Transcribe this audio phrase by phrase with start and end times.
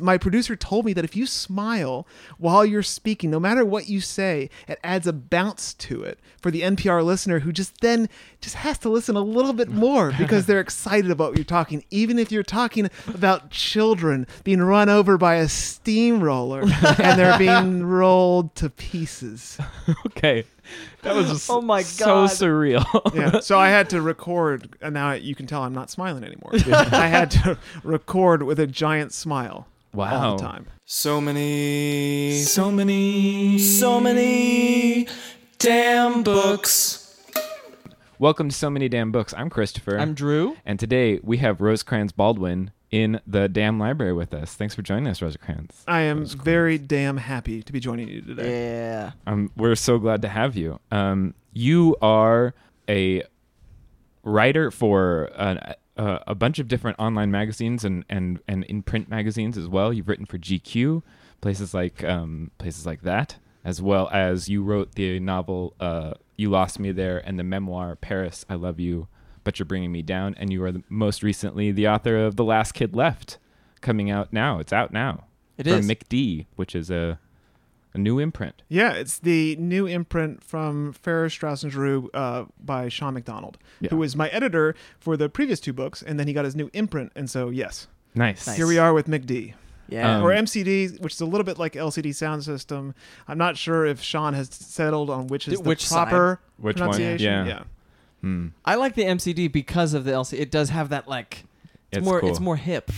[0.00, 4.00] My producer told me that if you smile while you're speaking, no matter what you
[4.02, 8.08] say, it adds a bounce to it for the NPR listener who just then
[8.42, 11.84] just has to listen a little bit more because they're excited about what you're talking,
[11.90, 16.60] even if you're talking about children being run over by a steamroller
[16.98, 19.58] and they're being rolled to pieces.
[20.06, 20.44] Okay.
[21.02, 23.14] That was just Oh my god, so surreal.
[23.14, 23.40] Yeah.
[23.40, 26.50] So I had to record, and now you can tell I'm not smiling anymore.
[26.54, 29.66] I had to record with a giant smile
[29.98, 30.36] all Wow.
[30.36, 30.66] the time.
[30.84, 35.06] So many, so many, so many
[35.58, 37.04] damn books.
[38.20, 39.32] Welcome to So Many Damn Books.
[39.36, 39.98] I'm Christopher.
[39.98, 40.56] I'm Drew.
[40.66, 44.54] and today we have Rosecrans Baldwin in the damn library with us.
[44.54, 45.84] Thanks for joining us, Rosecrans.
[45.86, 48.72] I am very damn happy to be joining you today.
[48.72, 49.12] Yeah.
[49.26, 50.80] Um, we're so glad to have you.
[50.90, 52.54] Um, you are
[52.88, 53.22] a
[54.24, 55.60] writer for an,
[55.98, 59.92] a, a bunch of different online magazines and, and, and in print magazines as well.
[59.92, 61.02] You've written for GQ,
[61.40, 66.50] places like um, places like that, as well as you wrote the novel uh, "You
[66.50, 69.08] Lost Me There" and the memoir "Paris, I Love You,
[69.44, 72.44] But You're Bringing Me Down." And you are the, most recently the author of "The
[72.44, 73.38] Last Kid Left,"
[73.80, 74.60] coming out now.
[74.60, 75.24] It's out now.
[75.56, 75.88] It from is.
[75.88, 77.18] McD, which is a
[77.98, 78.62] a new imprint.
[78.68, 83.90] Yeah, it's the new imprint from Farrar Straus and Giroux uh, by Sean McDonald, Yeah.
[83.90, 86.70] who was my editor for the previous two books, and then he got his new
[86.72, 88.46] imprint, and so yes, Nice.
[88.46, 88.56] Nice.
[88.56, 89.54] here we are with McD.
[89.90, 90.18] Yeah.
[90.18, 92.94] Um, or MCD, which is a little bit like LCD sound system.
[93.26, 96.08] I'm not sure if Sean has settled on which is the which side?
[96.08, 97.00] proper Which one?
[97.00, 97.16] Yeah.
[97.46, 97.62] yeah.
[98.20, 98.48] Hmm.
[98.66, 100.40] I like the MCD because of the LCD.
[100.40, 101.44] It does have that like.
[101.90, 102.20] It's, It's more.
[102.20, 102.28] cool.
[102.28, 102.90] It's more hip.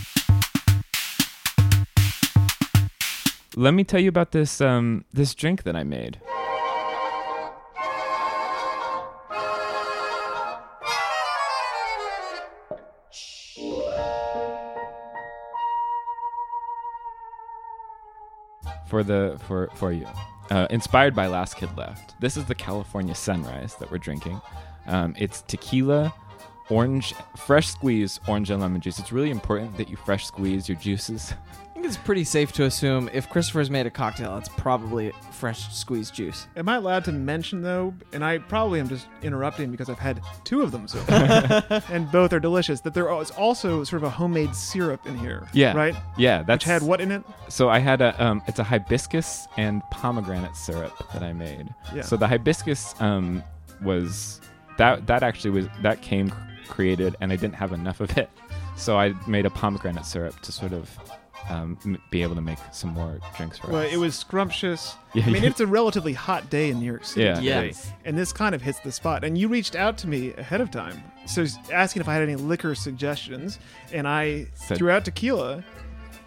[3.57, 6.19] Let me tell you about this um this drink that I made.
[18.87, 20.07] For the for for you,
[20.49, 22.19] uh, inspired by Last Kid Left.
[22.21, 24.41] This is the California Sunrise that we're drinking.
[24.87, 26.13] Um, it's tequila,
[26.71, 28.97] orange, fresh squeeze orange and lemon juice.
[28.97, 31.33] It's really important that you fresh squeeze your juices.
[31.71, 35.73] I think it's pretty safe to assume if Christopher's made a cocktail, it's probably fresh
[35.73, 36.47] squeezed juice.
[36.55, 37.95] Am I allowed to mention though?
[38.13, 40.99] And I probably am just interrupting because I've had two of them so
[41.69, 42.81] far, and both are delicious.
[42.81, 45.47] That there is also sort of a homemade syrup in here.
[45.53, 45.95] Yeah, Right.
[46.17, 47.23] Yeah, That's Which that's had what in it?
[47.49, 51.73] So I had a um, it's a hibiscus and pomegranate syrup that I made.
[51.95, 52.03] Yeah.
[52.03, 53.43] So the hibiscus um
[53.81, 54.39] was
[54.77, 56.31] that that actually was that came
[56.71, 58.29] created and I didn't have enough of it,
[58.75, 60.89] so I made a pomegranate syrup to sort of
[61.49, 63.91] um, m- be able to make some more drinks for Well, us.
[63.93, 64.95] it was scrumptious.
[65.13, 65.49] Yeah, I mean, yeah.
[65.49, 67.25] it's a relatively hot day in New York City.
[67.25, 67.33] Yeah.
[67.35, 67.91] today, Yes.
[68.05, 69.25] And this kind of hits the spot.
[69.25, 72.35] And you reached out to me ahead of time, so asking if I had any
[72.37, 73.59] liquor suggestions,
[73.91, 75.63] and I Said- threw out tequila.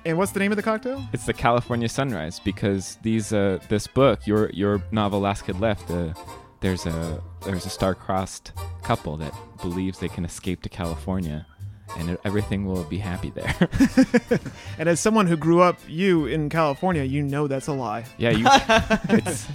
[0.05, 1.03] And what's the name of the cocktail?
[1.15, 5.91] It's the California Sunrise because these uh, this book, your your novel Last Kid Left,
[5.91, 6.13] uh,
[6.65, 8.53] there's a there's a star-crossed
[8.83, 11.47] couple that believes they can escape to California,
[11.99, 13.69] and everything will be happy there.
[14.79, 18.07] And as someone who grew up, you in California, you know that's a lie.
[18.17, 18.47] yeah, you.
[19.19, 19.47] it's,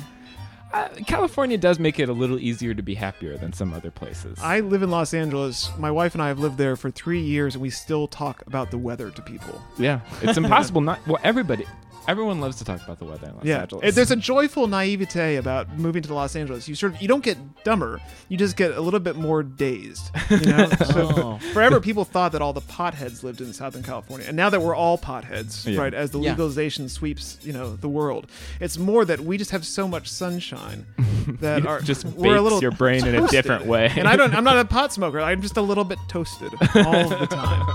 [0.71, 4.37] uh, California does make it a little easier to be happier than some other places.
[4.39, 5.71] I live in Los Angeles.
[5.79, 8.69] My wife and I have lived there for three years, and we still talk about
[8.69, 9.59] the weather to people.
[9.79, 11.05] yeah, it's impossible not.
[11.07, 11.65] Well, everybody,
[12.09, 13.83] everyone loves to talk about the weather in Los yeah, Angeles.
[13.85, 16.67] And there's a joyful naivete about moving to Los Angeles.
[16.67, 20.09] You sort of you don't get dumber, you just get a little bit more dazed.
[20.29, 21.39] You know, so Oh.
[21.53, 24.75] forever people thought that all the potheads lived in Southern California, and now that we're
[24.75, 25.79] all potheads, Yeah.
[25.79, 25.93] right?
[25.93, 26.31] As the Yeah.
[26.31, 28.27] legalization sweeps, you know, the world,
[28.59, 30.85] it's more that we just have so much sunshine
[31.41, 33.91] that It are just we're a little your brain in a different way.
[33.95, 34.33] And I don't.
[34.33, 35.19] I'm not a pot smoker.
[35.21, 37.65] I'm just a little bit toasted all the time.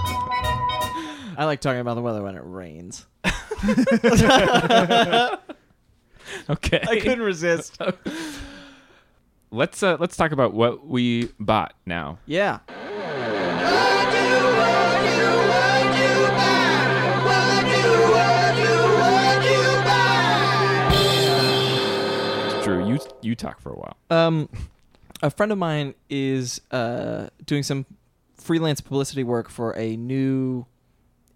[1.37, 3.07] I like talking about the weather when it rains.
[6.51, 6.83] Okay.
[6.87, 7.81] I couldn't resist.
[9.51, 12.19] let's uh, let's talk about what we bought now.
[12.27, 12.59] Yeah.
[22.63, 23.97] Drew, you you talk for a while.
[24.11, 24.49] Um,
[25.23, 27.87] a friend of mine is uh, doing some
[28.37, 30.67] freelance publicity work for a new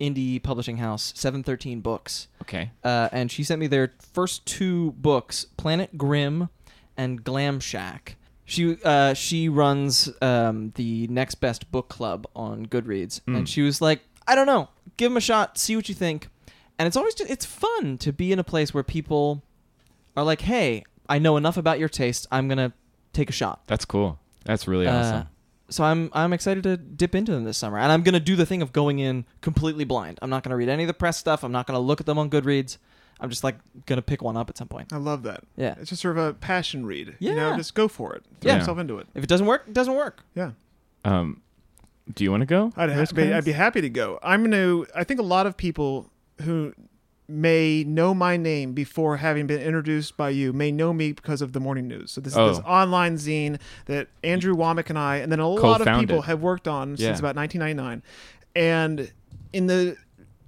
[0.00, 2.28] indie publishing house, 713 Books.
[2.42, 2.70] Okay.
[2.84, 6.48] Uh, and she sent me their first two books, Planet Grim
[6.96, 8.16] and Glam Shack.
[8.44, 13.36] She uh, she runs um, the Next Best Book Club on Goodreads, Mm.
[13.38, 16.28] and she was like, "I don't know, give them a shot, see what you think."
[16.78, 19.42] And it's always just, it's fun to be in a place where people
[20.16, 22.26] are like, "Hey, I know enough about your taste.
[22.32, 22.72] I'm gonna
[23.12, 24.18] take a shot." That's cool.
[24.44, 25.28] That's really Uh, awesome.
[25.70, 28.46] So I'm I'm excited to dip into them this summer, and I'm gonna do the
[28.46, 30.18] thing of going in completely blind.
[30.22, 31.42] I'm not gonna read any of the press stuff.
[31.44, 32.78] I'm not gonna look at them on Goodreads.
[33.20, 33.56] I'm just like
[33.86, 34.92] gonna pick one up at some point.
[34.92, 35.42] I love that.
[35.56, 35.74] Yeah.
[35.80, 37.16] It's just sort of a passion read.
[37.18, 37.56] You know, Yeah.
[37.56, 38.24] just go for it.
[38.40, 38.58] Throw Yeah.
[38.58, 39.08] yourself into it.
[39.14, 40.22] If it doesn't work, it doesn't work.
[40.34, 40.52] Yeah.
[41.04, 41.42] Um,
[42.14, 42.72] do you want to go?
[42.76, 44.18] I'd, ha- be, I'd be happy to go.
[44.22, 46.10] I'm going to, I think a lot of people
[46.42, 46.72] who
[47.28, 51.52] may know my name before having been introduced by you may know me because of
[51.52, 52.10] the morning news.
[52.10, 52.48] So this Oh.
[52.50, 52.70] is this oh.
[52.70, 56.66] online zine that Andrew Womack and I, and then a lot of people have worked
[56.66, 57.08] on Yeah.
[57.08, 58.02] since about 1999.
[58.56, 59.12] And
[59.52, 59.96] in the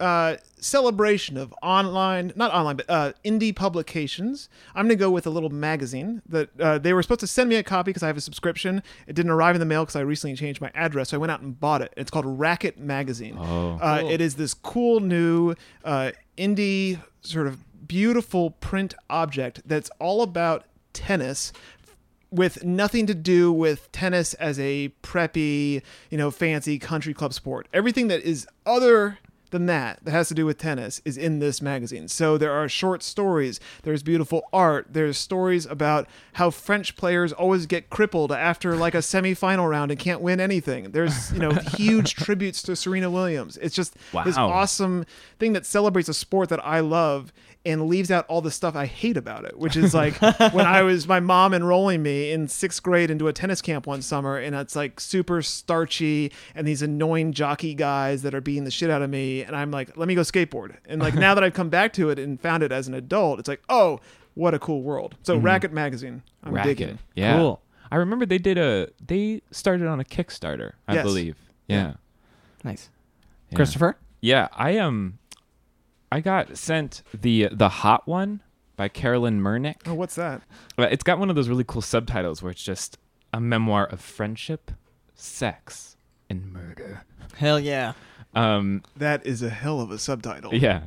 [0.01, 5.27] uh, celebration of online, not online, but uh, indie publications, I'm going to go with
[5.27, 8.07] a little magazine that uh, they were supposed to send me a copy because I
[8.07, 8.83] have a subscription.
[9.07, 11.11] It didn't arrive in the mail because I recently changed my address.
[11.11, 11.93] So I went out and bought it.
[11.97, 13.37] It's called Racket Magazine.
[13.39, 13.79] Oh.
[13.81, 14.11] Uh, Cool.
[14.11, 15.55] It is this cool new
[15.85, 21.53] uh, indie sort of beautiful print object that's all about tennis
[22.31, 27.67] with nothing to do with tennis as a preppy, you know, fancy country club sport.
[27.75, 29.19] Everything that is other
[29.51, 32.09] than that that has to do with tennis is in this magazine.
[32.09, 37.67] So there are short stories, there's beautiful art, there's stories about how French players always
[37.67, 40.93] get crippled after like a semifinal round and can't win anything.
[40.93, 43.57] There's, you know, huge tributes to Serena Williams.
[43.59, 43.95] It's just
[44.25, 45.05] this awesome
[45.39, 47.33] thing that celebrates a sport that I love
[47.67, 50.15] and leaves out all the stuff I hate about it, which is like
[50.53, 54.01] when I was my mom enrolling me in sixth grade into a tennis camp one
[54.03, 58.71] summer, and it's like super starchy and these annoying jockey guys that are beating the
[58.71, 60.77] shit out of me, and I'm like, let me go skateboard.
[60.87, 63.39] And like now that I've come back to it and found it as an adult,
[63.39, 64.01] it's like, oh,
[64.35, 65.17] what a cool world.
[65.23, 66.79] So Racket Magazine, I'm Racket.
[66.79, 66.99] digging.
[67.15, 67.37] Yeah.
[67.37, 67.61] Cool.
[67.93, 71.05] I remember they did a they started on a Kickstarter, I Yes.
[71.05, 71.37] believe.
[71.67, 71.77] Yeah.
[71.77, 71.93] Yeah.
[72.65, 72.89] Nice.
[73.51, 73.57] Yeah.
[73.57, 73.97] Christopher.
[74.21, 75.19] Yeah, I um
[76.13, 78.43] I got sent the the hot one
[78.77, 79.77] by Carolyn Murnick.
[79.87, 80.43] Oh, what's that?
[80.79, 82.99] Uh, It's got one of those really cool subtitles where it's just
[83.33, 84.71] a memoir of friendship,
[85.15, 85.97] sex,
[86.29, 87.03] and murder.
[87.37, 87.93] Hell yeah.
[88.35, 90.55] Um That is a hell of a subtitle.
[90.55, 90.85] yeah.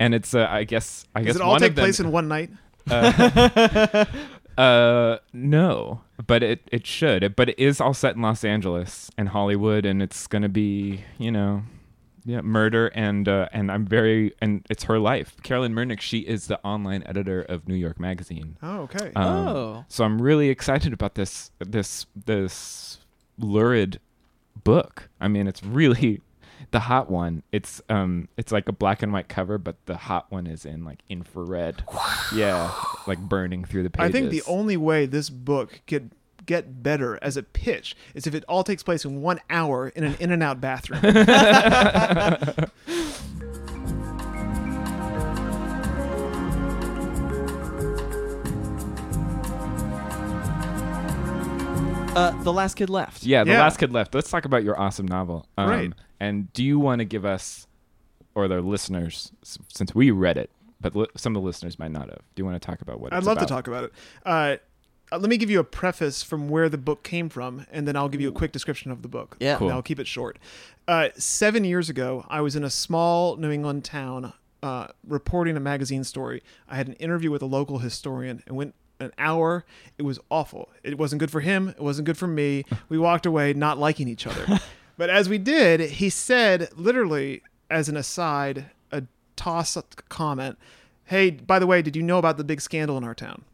[0.00, 2.00] And it's uh, I guess I guess Does it all one take of them, place
[2.00, 2.50] in one night?
[2.90, 4.04] uh,
[4.58, 7.34] uh no, but it it should.
[7.36, 11.04] But it is all set in Los Angeles and Hollywood and it's going to be,
[11.18, 11.62] you know,
[12.24, 15.36] yeah, murder and uh, and I'm very and it's her life.
[15.42, 18.56] Carolyn Murnick, she is the online editor of New York Magazine.
[18.62, 19.12] Oh, okay.
[19.14, 19.84] Um, Oh.
[19.88, 22.98] So I'm really excited about this this this
[23.38, 24.00] lurid
[24.62, 25.08] book.
[25.20, 26.20] I mean, it's really
[26.70, 27.42] the hot one.
[27.52, 30.84] It's um it's like a black and white cover, but the hot one is in
[30.84, 31.84] like infrared.
[32.34, 32.72] yeah,
[33.06, 34.08] like burning through the pages.
[34.08, 36.10] I think the only way this book could
[36.46, 40.04] get better as a pitch is if it all takes place in one hour in
[40.04, 41.00] an in and out bathroom.
[52.16, 53.24] Uh, the last kid left.
[53.24, 53.58] Yeah, the Yeah.
[53.60, 54.14] last kid left.
[54.14, 55.48] Let's talk about your awesome novel.
[55.58, 55.92] Um, Right.
[56.20, 57.66] And do you want to give us,
[58.36, 60.48] or the listeners, since we read it,
[60.80, 62.20] but li- some of the listeners might not have.
[62.36, 63.12] Do you want to talk about what?
[63.12, 63.92] I'd it's love to talk about it.
[64.24, 64.56] Uh,
[65.12, 67.96] uh, let me give you a preface from where the book came from, and then
[67.96, 69.36] I'll give you a quick description of the book.
[69.40, 69.56] Yeah.
[69.56, 69.68] Cool.
[69.68, 70.38] And I'll keep it short.
[70.86, 74.32] Uh, seven years ago, I was in a small New England town
[74.62, 76.42] uh, reporting a magazine story.
[76.68, 79.64] I had an interview with a local historian and went an hour.
[79.98, 80.70] It was awful.
[80.82, 81.68] It wasn't good for him.
[81.68, 82.64] It wasn't good for me.
[82.88, 84.60] We walked away not liking each other.
[84.96, 89.02] but as we did, he said, literally as an aside, a
[89.36, 89.76] toss
[90.08, 90.58] comment,
[91.04, 93.44] "Hey, by the way, did you know about the big scandal in our town?"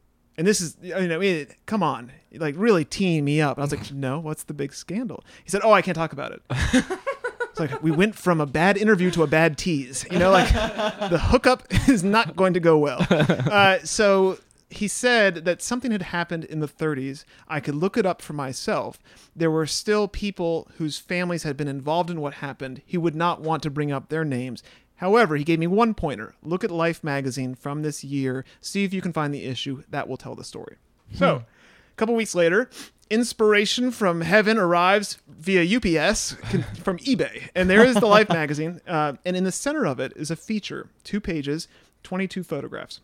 [0.41, 3.59] And this is, you know, it, come on, like really teeing me up.
[3.59, 5.23] And I was like, no, what's the big scandal?
[5.45, 6.43] He said, oh, I can't talk about it.
[6.49, 10.07] it's like we went from a bad interview to a bad tease.
[10.11, 13.07] You know, like the hookup is not going to go well.
[13.11, 14.39] Uh, so
[14.71, 17.27] he said that something had happened in the 30s.
[17.47, 18.99] I could look it up for myself.
[19.37, 22.81] There were still people whose families had been involved in what happened.
[22.87, 24.63] He would not want to bring up their names.
[25.01, 26.35] However, he gave me one pointer.
[26.43, 28.45] Look at Life magazine from this year.
[28.61, 29.83] See if you can find the issue.
[29.91, 30.77] That will tell the story.
[31.15, 32.71] So, a couple weeks later,
[33.09, 37.49] inspiration from heaven arrives via UPS con- from eBay.
[37.55, 38.81] And there is the Life magazine.
[38.87, 41.67] Uh, and in the center of it is a feature two pages,
[42.05, 43.01] 22 photographs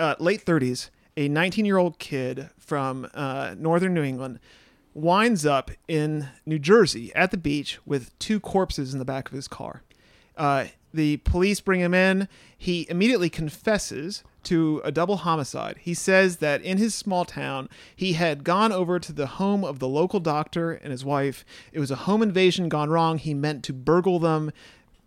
[0.00, 4.40] uh, late 30s, a 19 year old kid from uh, northern New England
[4.94, 9.34] winds up in New Jersey at the beach with two corpses in the back of
[9.34, 9.82] his car.
[10.40, 12.26] Uh, the police bring him in.
[12.56, 15.76] He immediately confesses to a double homicide.
[15.78, 19.80] He says that in his small town, he had gone over to the home of
[19.80, 21.44] the local doctor and his wife.
[21.72, 23.18] It was a home invasion gone wrong.
[23.18, 24.50] He meant to burgle them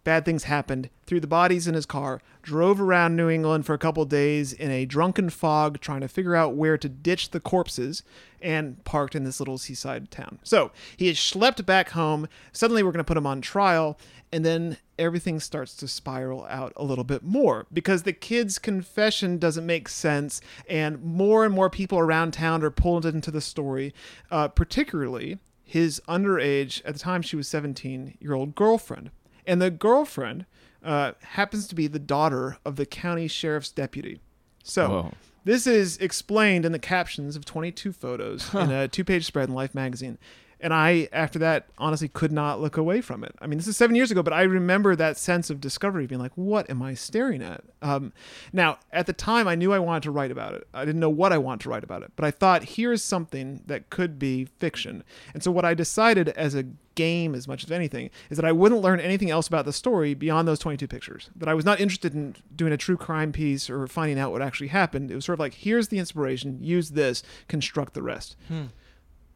[0.03, 3.77] bad things happened, threw the bodies in his car, drove around New England for a
[3.77, 8.03] couple days in a drunken fog trying to figure out where to ditch the corpses
[8.41, 10.39] and parked in this little seaside town.
[10.43, 12.27] So he is schlepped back home.
[12.51, 13.97] Suddenly we're going to put him on trial.
[14.31, 19.37] And then everything starts to spiral out a little bit more because the kid's confession
[19.37, 20.41] doesn't make sense.
[20.67, 23.93] And more and more people around town are pulled into the story,
[24.31, 29.11] uh, particularly his underage, at the time she was 17 year old girlfriend
[29.45, 30.45] and the girlfriend
[30.83, 34.19] uh, happens to be the daughter of the county sheriff's deputy.
[34.63, 35.11] So Whoa.
[35.43, 39.73] this is explained in the captions of 22 photos in a two-page spread in Life
[39.75, 40.17] magazine.
[40.63, 43.35] And I, after that, honestly could not look away from it.
[43.41, 46.21] I mean, this is seven years ago, but I remember that sense of discovery, being
[46.21, 48.13] like, "What am I staring at?" Um,
[48.53, 50.65] now, at the time, I knew I wanted to write about it.
[50.73, 53.61] I didn't know what I wanted to write about it, but I thought, here's something
[53.67, 55.03] that could be fiction.
[55.33, 56.63] And so, what I decided as a
[56.95, 60.13] game, as much as anything, is that I wouldn't learn anything else about the story
[60.13, 61.29] beyond those 22 pictures.
[61.35, 64.41] That I was not interested in doing a true crime piece or finding out what
[64.41, 65.11] actually happened.
[65.11, 68.37] It was sort of like, here's the inspiration, use this, construct the rest.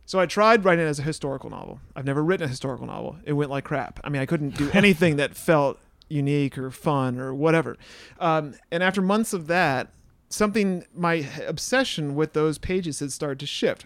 [0.07, 1.81] So I tried writing it as a historical novel.
[1.93, 3.17] I've never written a historical novel.
[3.25, 3.99] It went like crap.
[4.05, 7.75] I mean, I couldn't do anything that felt unique or fun or whatever.
[8.17, 9.89] Um, and after months of that,
[10.29, 13.85] something, my obsession with those pages had started to shift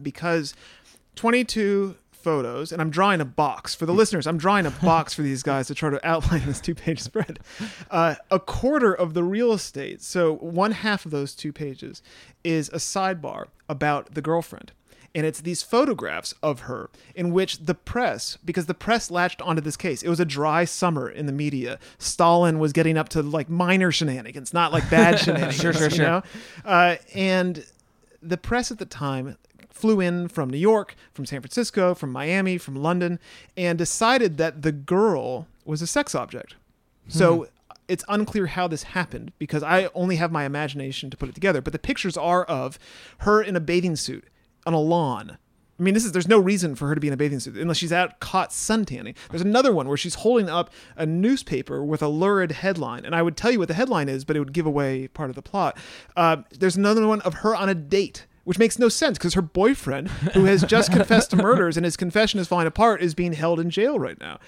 [0.00, 0.54] because
[1.16, 4.28] 22 photos, and I'm drawing a box for the listeners.
[4.28, 7.40] I'm drawing a box for these guys to try to outline this two page spread.
[7.90, 12.02] Uh, a quarter of the real estate, so one half of those two pages,
[12.44, 14.70] is a sidebar about the girlfriend.
[15.14, 19.60] And it's these photographs of her in which the press, because the press latched onto
[19.60, 21.80] this case, it was a dry summer in the media.
[21.98, 25.60] Stalin was getting up to like minor shenanigans, not like bad shenanigans.
[25.60, 26.04] Sure, sure, you sure.
[26.04, 26.22] know?
[26.64, 27.64] Uh, and
[28.22, 29.36] the press at the time
[29.68, 33.18] flew in from New York, from San Francisco, from Miami, from London,
[33.56, 36.54] and decided that the girl was a sex object.
[37.08, 37.48] So
[37.88, 41.60] it's unclear how this happened because I only have my imagination to put it together.
[41.60, 42.78] But the pictures are of
[43.18, 44.28] her in a bathing suit
[44.66, 45.38] on a lawn.
[45.78, 47.56] I mean, this is there's no reason for her to be in a bathing suit
[47.56, 49.16] unless she's out caught suntanning.
[49.30, 53.22] There's another one where she's holding up a newspaper with a lurid headline, and I
[53.22, 55.42] would tell you what the headline is, but it would give away part of the
[55.42, 55.78] plot.
[56.16, 58.26] Uh, there's another one of her on a date.
[58.44, 61.96] Which makes no sense because her boyfriend, who has just confessed to murders and his
[61.96, 64.40] confession is falling apart, is being held in jail right now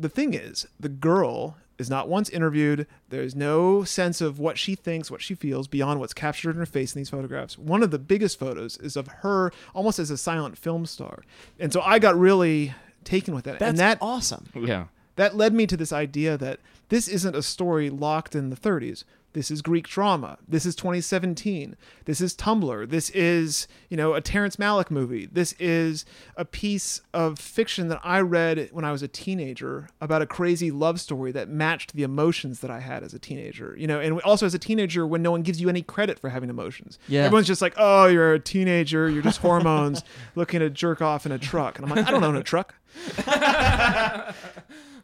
[0.00, 2.86] the thing is, the girl is not once interviewed.
[3.08, 6.66] There's no sense of what she thinks, what she feels beyond what's captured in her
[6.66, 7.58] face in these photographs.
[7.58, 11.22] One of the biggest photos is of her almost as a silent film star.
[11.58, 13.58] And so I got really taken with it.
[13.58, 14.48] That's and that awesome.
[14.54, 14.84] Yeah.
[15.16, 16.60] that led me to this idea that
[16.90, 19.04] this isn't a story locked in the 30s.
[19.32, 20.38] This is Greek drama.
[20.48, 21.76] This is 2017.
[22.04, 22.88] This is Tumblr.
[22.90, 25.28] This is, you know, a Terrence Malick movie.
[25.30, 26.04] This is
[26.36, 30.72] a piece of fiction that I read when I was a teenager about a crazy
[30.72, 33.76] love story that matched the emotions that I had as a teenager.
[33.78, 36.28] You know, and also as a teenager when no one gives you any credit for
[36.28, 36.98] having emotions.
[37.06, 37.22] Yeah.
[37.24, 39.08] Everyone's just like, "Oh, you're a teenager.
[39.08, 40.02] You're just hormones
[40.34, 42.74] looking to jerk off in a truck." And I'm like, "I don't own a truck."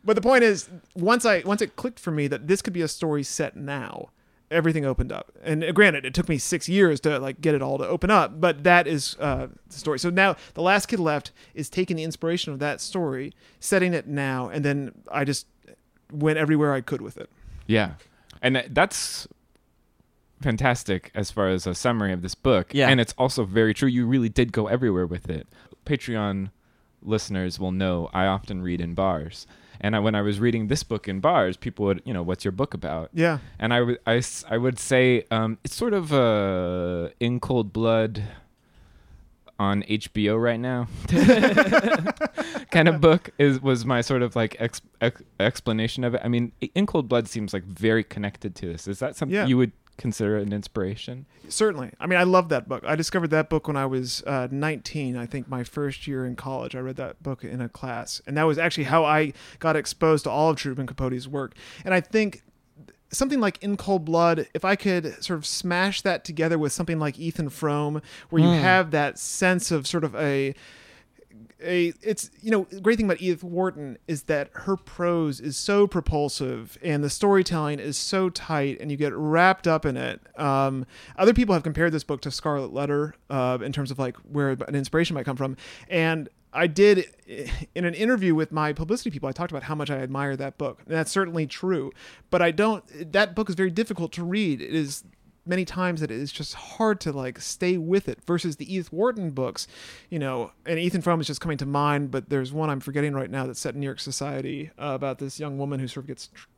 [0.06, 2.80] But the point is, once I once it clicked for me that this could be
[2.80, 4.10] a story set now,
[4.50, 5.32] everything opened up.
[5.42, 8.10] And uh, granted, it took me six years to like get it all to open
[8.10, 9.98] up, but that is uh, the story.
[9.98, 14.06] So now the last kid left is taking the inspiration of that story, setting it
[14.06, 15.46] now, and then I just
[16.12, 17.30] went everywhere I could with it.
[17.66, 17.94] Yeah.
[18.42, 19.26] And that's
[20.40, 22.72] fantastic as far as a summary of this book.
[22.72, 22.88] Yeah.
[22.88, 23.88] And it's also very true.
[23.88, 25.48] You really did go everywhere with it.
[25.84, 26.50] Patreon
[27.02, 29.46] listeners will know I often read in bars.
[29.80, 32.44] And I, when I was reading this book in bars, people would, you know, what's
[32.44, 33.10] your book about?
[33.12, 37.40] Yeah, And I would, I, s- I would say um, it's sort of a in
[37.40, 38.22] cold blood
[39.58, 40.86] on HBO right now
[42.70, 46.20] kind of book is was my sort of like ex, ex, explanation of it.
[46.24, 48.86] I mean, In Cold Blood seems like very connected to this.
[48.86, 49.46] Is that something Yeah.
[49.46, 51.24] you would consider an inspiration?
[51.48, 51.90] Certainly.
[51.98, 52.84] I mean, I love that book.
[52.86, 55.16] I discovered that book when I was uh, 19.
[55.16, 56.74] I think my first year in college.
[56.76, 60.24] I read that book in a class, and that was actually how I got exposed
[60.24, 61.54] to all of Truman Capote's work.
[61.84, 62.42] And I think
[63.10, 66.98] something like In Cold Blood, if I could sort of smash that together with something
[66.98, 68.60] like Ethan Frome, where you Mm.
[68.60, 70.54] have that sense of sort of a
[71.62, 75.56] a it's you know the great thing about Edith Wharton is that her prose is
[75.56, 80.20] so propulsive and the storytelling is so tight and you get wrapped up in it.
[80.38, 80.84] Um,
[81.16, 84.50] other people have compared this book to Scarlet Letter uh, in terms of like where
[84.50, 85.56] an inspiration might come from,
[85.88, 87.06] and I did
[87.74, 89.28] in an interview with my publicity people.
[89.28, 91.92] I talked about how much I admire that book, and that's certainly true.
[92.30, 93.12] But I don't.
[93.12, 94.60] That book is very difficult to read.
[94.62, 95.04] It is
[95.44, 98.92] many times that it is just hard to like stay with it versus the Edith
[98.92, 99.68] Wharton books,
[100.10, 103.14] you know, and Ethan Frome is just coming to mind, but there's one I'm forgetting
[103.14, 106.04] right now that's set in New York society uh, about this young woman who sort
[106.04, 106.48] of gets tr-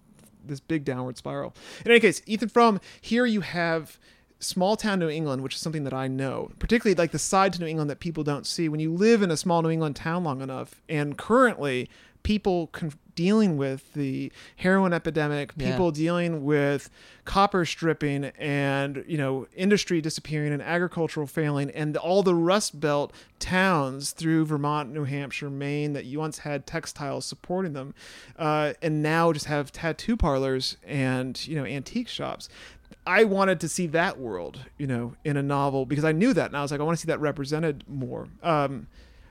[0.44, 1.54] this big downward spiral.
[1.84, 3.98] In any case, Ethan Frome, here you have
[4.40, 7.60] small town New England, which is something that I know, particularly like the side to
[7.60, 8.68] New England that people don't see.
[8.68, 11.88] When you live in a small New England town long enough, and currently
[12.22, 15.70] people con- dealing with the heroin epidemic, Yeah.
[15.72, 16.88] people dealing with
[17.24, 23.12] copper stripping and you know industry disappearing and agricultural failing and all the rust belt
[23.38, 27.94] towns through Vermont, New Hampshire, Maine that you once had textiles supporting them,
[28.38, 32.48] uh, and now just have tattoo parlors and you know antique shops.
[33.06, 36.46] I wanted to see that world, you know, in a novel because I knew that,
[36.46, 38.28] and I was like, I want to see that represented more.
[38.42, 38.86] Um,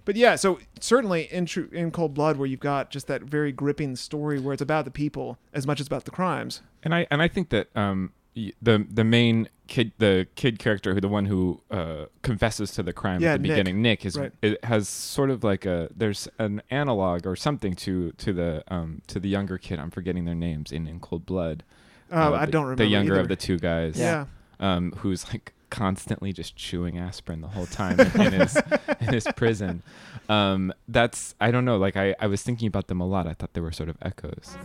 [0.05, 3.51] but yeah, so certainly in True, in Cold Blood, where you've got just that very
[3.51, 6.61] gripping story where it's about the people as much as about the crimes.
[6.83, 11.01] And I and I think that um the the main kid the kid character who
[11.01, 13.51] the one who uh, confesses to the crime Yeah, at the Nick.
[13.51, 14.31] beginning Nick is Right.
[14.41, 19.01] it has sort of like a there's an analog or something to to the um
[19.07, 21.63] to the younger kid I'm forgetting their names in In Cold Blood
[22.11, 23.21] Uh, Uh, I the- don't remember the younger either.
[23.21, 24.25] of the two guys Yeah.
[24.59, 28.55] um who's like constantly just chewing aspirin the whole time in, in his
[29.01, 29.83] in his prison
[30.29, 33.33] um that's I don't know like I I was thinking about them a lot I
[33.33, 34.55] thought they were sort of echoes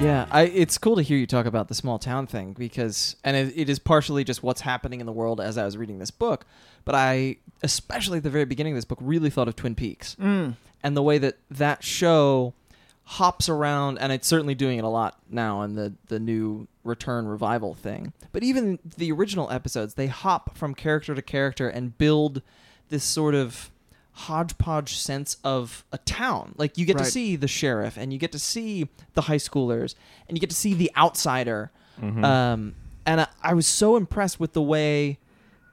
[0.00, 3.36] Yeah, I, it's cool to hear you talk about the small town thing because, and
[3.36, 6.12] it, it is partially just what's happening in the world as I was reading this
[6.12, 6.46] book.
[6.84, 10.14] But I, especially at the very beginning of this book, really thought of Twin Peaks
[10.20, 10.54] Mm.
[10.84, 12.54] and the way that that show
[13.02, 17.26] hops around, and it's certainly doing it a lot now in the the new return
[17.26, 18.12] revival thing.
[18.30, 22.40] But even the original episodes, they hop from character to character and build
[22.88, 23.70] this sort of
[24.18, 26.54] hodgepodge sense of a town.
[26.56, 29.94] Like you get to see the sheriff, and you get to see the high schoolers,
[30.28, 31.70] and you get to see the outsider.
[32.00, 32.24] Mhm.
[32.24, 32.74] Um,
[33.06, 35.18] and I, I was so impressed with the way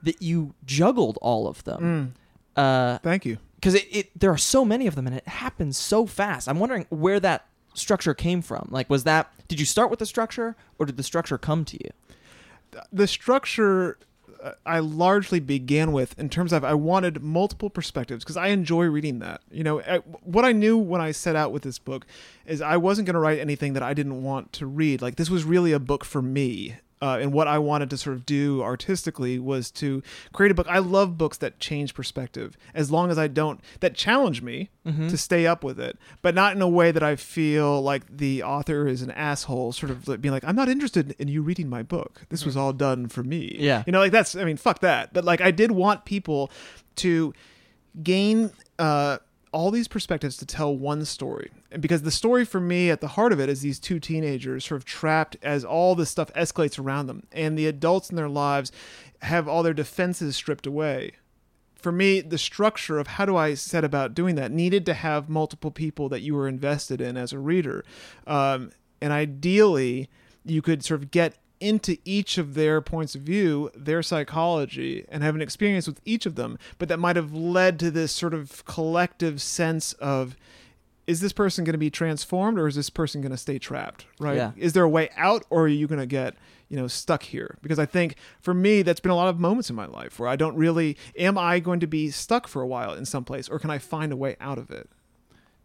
[0.04, 2.14] that you juggled all of them.
[2.56, 2.62] Mm.
[2.62, 3.38] Uh, Thank you.
[3.56, 6.58] because it, it there are so many of them and it happens so fast i'm
[6.58, 10.56] wondering where that structure came from like was that did you start with the structure
[10.80, 11.90] or did the structure come to you
[12.94, 13.98] the structure
[14.46, 18.86] Uh, I largely began with in terms of I wanted multiple perspectives because I enjoy
[18.86, 19.42] reading that.
[19.50, 22.06] You know, I, what I knew when I set out with this book
[22.46, 25.02] is I wasn't going to write anything that I didn't want to read.
[25.02, 26.76] Like this was really a book for me.
[27.02, 30.66] Uh, and what I wanted to sort of do artistically was to create a book.
[30.70, 35.10] I love books that change perspective, as long as I don't that challenge me Mhm.
[35.10, 38.44] to stay up with it, but not in a way that I feel like the
[38.44, 41.68] author is an asshole, sort of like being like, I'm not interested in you reading
[41.70, 42.22] my book.
[42.30, 43.58] This was all done for me.
[43.60, 43.84] Yeah.
[43.86, 45.12] You know, like that's, I mean, fuck that.
[45.14, 46.50] But like, I did want people
[46.98, 47.34] to
[48.02, 49.18] gain uh,
[49.56, 51.50] all these perspectives to tell one story.
[51.72, 54.66] And because the story for me at the heart of it is these two teenagers
[54.66, 57.26] sort of trapped as all this stuff escalates around them.
[57.32, 58.74] And the adults in their lives
[59.22, 61.14] have all their defenses stripped away
[61.86, 65.30] for me, the structure of how do I set about doing that needed to have
[65.30, 67.86] multiple people that you were invested in as a reader.
[68.26, 70.10] Um, and ideally,
[70.44, 75.24] you could sort of get into each of their points of view, their psychology, and
[75.24, 76.58] have an experience with each of them.
[76.78, 80.36] But that might have led to this sort of collective sense of
[81.08, 84.08] is this person going to be transformed or is this person going to stay trapped
[84.20, 84.52] right Yeah.
[84.58, 86.34] is there a way out or are you going to get
[86.68, 89.70] you know stuck here because i think for me that's been a lot of moments
[89.70, 92.68] in my life where i don't really am i going to be stuck for a
[92.68, 94.90] while in some place or can i find a way out of it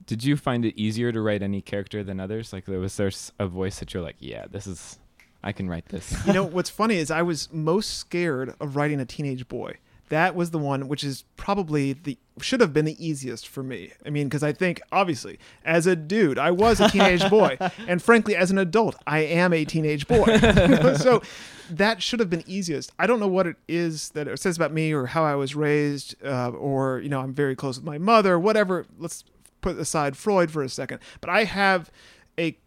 [0.05, 2.53] Did you find it easier to write any character than others?
[2.53, 4.98] Like, there was there a voice that you're like, yeah, this is,
[5.42, 6.14] I can write this.
[6.26, 9.76] you know what's funny is i was most scared of writing a teenage boy
[10.11, 13.92] that was the one which is probably the should have been the easiest for me.
[14.05, 17.57] I mean, because I think obviously as a dude, I was a teenage boy,
[17.88, 20.38] and frankly, as an adult, I am a teenage boy.
[20.96, 21.22] so
[21.70, 22.92] that should have been easiest.
[22.98, 25.55] I don't know what it is that it says about me or how I was
[25.55, 28.87] raised, uh, or you know, I'm very close with my mother, whatever.
[28.98, 29.24] Let's
[29.61, 31.90] put aside Freud for a second, but I have
[32.38, 32.59] a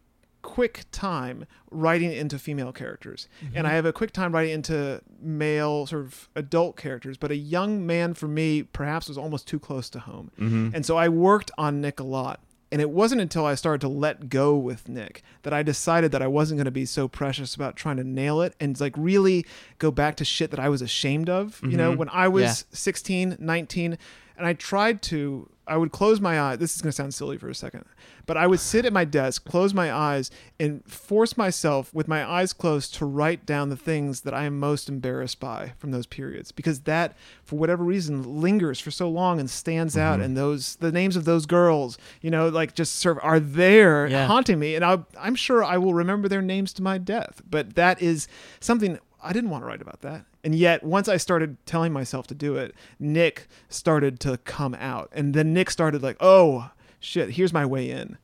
[0.44, 3.28] quick time writing into female characters.
[3.42, 3.66] And mm-hmm.
[3.66, 7.88] i have a quick time writing into male sort of adult characters but a young
[7.88, 10.30] man for me perhaps was almost too close to home.
[10.40, 10.76] Mm-hmm.
[10.76, 12.40] And so i worked on nick a lot.
[12.72, 16.22] And it wasn't until i started to let go with nick that i decided that
[16.22, 19.46] i wasn't going to be so precious about trying to nail it and like really
[19.80, 21.92] go back to shit that i was ashamed of you know?
[21.92, 22.00] Mm-hmm.
[22.00, 22.76] When i was Yeah.
[22.78, 23.98] 16 19
[24.38, 27.38] and i tried to i would close my eyes this is going to sound silly
[27.38, 27.86] for a second
[28.26, 32.24] but i would sit at my desk close my eyes and force myself with my
[32.26, 36.06] eyes closed to write down the things that i am most embarrassed by from those
[36.06, 36.52] periods.
[36.52, 40.24] Because that for whatever reason lingers for so long and stands out mm-hmm.
[40.24, 44.08] and those the names of those girls you know like just sort of are there
[44.08, 44.26] Yeah.
[44.28, 44.76] haunting me.
[44.76, 47.41] And I, i'm sure i will remember their names to my death.
[47.50, 48.28] But that is
[48.60, 50.26] something I didn't want to write about that.
[50.44, 55.10] And yet, once I started telling myself to do it, Nick started to come out.
[55.14, 58.18] And then Nick started like, oh, shit, here's my way in.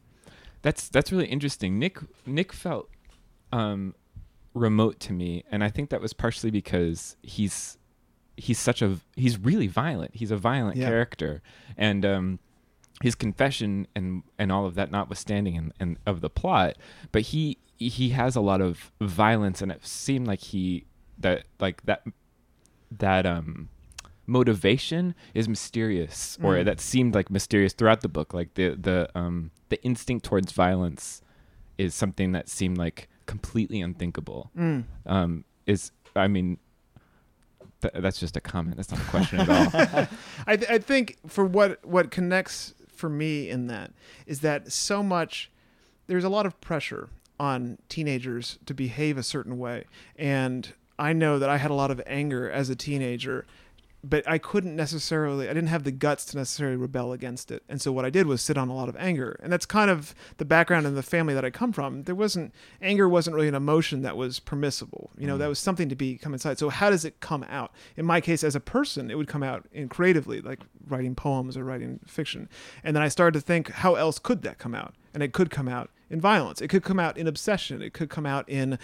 [0.62, 1.80] That's that's really interesting.
[1.80, 2.90] Nick Nick felt
[3.54, 3.96] um,
[4.54, 7.78] remote to me, and I think that was partially because he's
[8.36, 10.16] he's such a he's really violent.
[10.16, 10.88] He's a violent Yeah.
[10.90, 11.42] character,
[11.78, 12.40] and um,
[13.02, 16.76] his confession and and all of that notwithstanding and, and of the plot,
[17.12, 20.86] but he he has a lot of violence, and it seemed like he
[21.18, 22.04] that like that
[22.98, 23.70] that um
[24.26, 26.66] motivation is mysterious or Mm.
[26.66, 31.22] that seemed like mysterious throughout the book like the the um the instinct towards violence
[31.80, 34.84] is something that seemed like completely unthinkable Mm.
[35.08, 36.58] um is i mean
[37.82, 40.08] th- that's just a comment that's not a question at all
[40.48, 43.92] I, th- I think for what what connects for me in that
[44.28, 45.50] is that so much
[46.08, 47.10] there's a lot of pressure
[47.40, 49.86] on teenagers to behave a certain way.
[50.18, 53.46] And i know that i had a lot of anger as a teenager
[54.04, 57.64] but i couldn't necessarily i didn't have the guts to necessarily rebel against it.
[57.68, 59.40] And so what i did was sit on a lot of anger.
[59.42, 62.04] And that's kind of the background in the family that i come from.
[62.04, 65.12] There wasn't anger wasn't really an emotion that was permissible.
[65.18, 65.50] You know that mm.
[65.50, 66.60] was something to be come inside.
[66.60, 67.72] So how does it come out?
[67.98, 71.58] In my case as a person it would come out in creatively like writing poems
[71.58, 72.50] or writing fiction.
[72.84, 74.96] And then i started to think how else could that come out?
[75.14, 76.62] And it could come out in violence.
[76.62, 77.82] It could come out in obsession.
[77.82, 78.80] It could come out in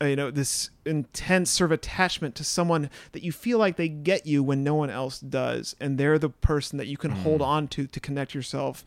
[0.00, 4.26] you know this intense sort of attachment to someone that you feel like they get
[4.26, 7.22] you when no one else does and they're the person that you can mm-hmm.
[7.22, 8.84] hold on to to connect yourself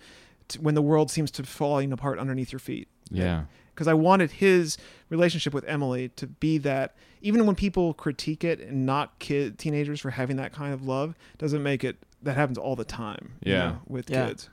[0.48, 3.44] to when the world seems to be falling apart underneath your feet yeah
[3.74, 4.78] because I wanted his
[5.10, 10.00] relationship with Emily to be that even when people critique it and not kid teenagers
[10.00, 13.52] for having that kind of love doesn't make it that happens all the time you
[13.54, 13.58] Yeah.
[13.58, 14.28] know, with Yeah.
[14.28, 14.50] kids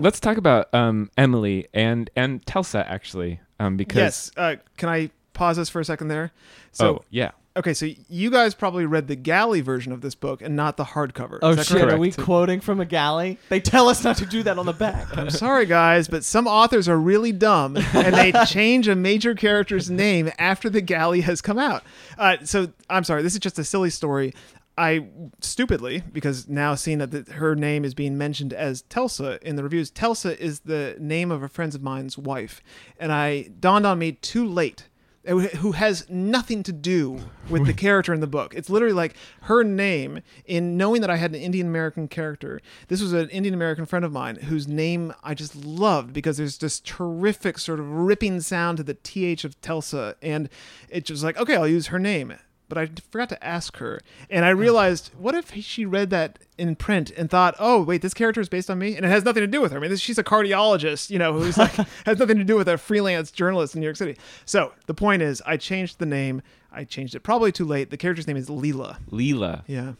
[0.00, 5.10] let's talk about um emily and and telsa actually um because yes uh, can I
[5.32, 6.32] pause this for a second there
[6.72, 10.42] so oh yeah okay so you guys probably read the galley version of this book
[10.42, 11.66] and not the hardcover Oh shit!
[11.68, 11.92] Correct?
[11.92, 13.38] Are we quoting from a galley?
[13.48, 15.16] They tell us not to do that on the back.
[15.16, 19.90] I'm sorry, guys, but some authors are really dumb and they change a major character's
[19.90, 21.82] name after the galley has come out.
[22.16, 24.34] Uh, so I'm sorry, this is just a silly story.
[24.78, 25.08] I
[25.40, 29.64] stupidly, because now seeing that the, her name is being mentioned as Telsa in the
[29.64, 32.62] reviews, Telsa is the name of a friend of mine's wife.
[32.98, 34.88] And I dawned on me too late
[35.26, 37.18] uh, who has nothing to do
[37.50, 38.54] with the character in the book.
[38.54, 42.60] It's literally like her name in knowing that I had an Indian American character.
[42.86, 46.58] This was an Indian American friend of mine whose name I just loved because there's
[46.58, 50.48] this terrific sort of ripping sound to the th of Telsa and
[50.88, 52.34] it just like, okay, I'll use her name.
[52.68, 54.00] But I forgot to ask her.
[54.28, 58.12] And I realized, what if she read that in print and thought, oh, wait, this
[58.12, 58.94] character is based on me?
[58.94, 59.78] And it has nothing to do with her.
[59.78, 61.72] I mean, this, she's a cardiologist, you know, who's like,
[62.06, 64.16] has nothing to do with a freelance journalist in New York City.
[64.44, 66.42] So the point is, I changed the name.
[66.70, 67.88] I changed it probably too late.
[67.90, 68.98] The character's name is Leela.
[69.10, 69.94] leela Yeah.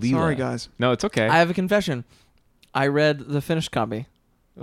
[0.00, 0.68] leela Sorry, guys.
[0.80, 2.04] no it's okay I have a confession.
[2.74, 4.06] I read the finished copy.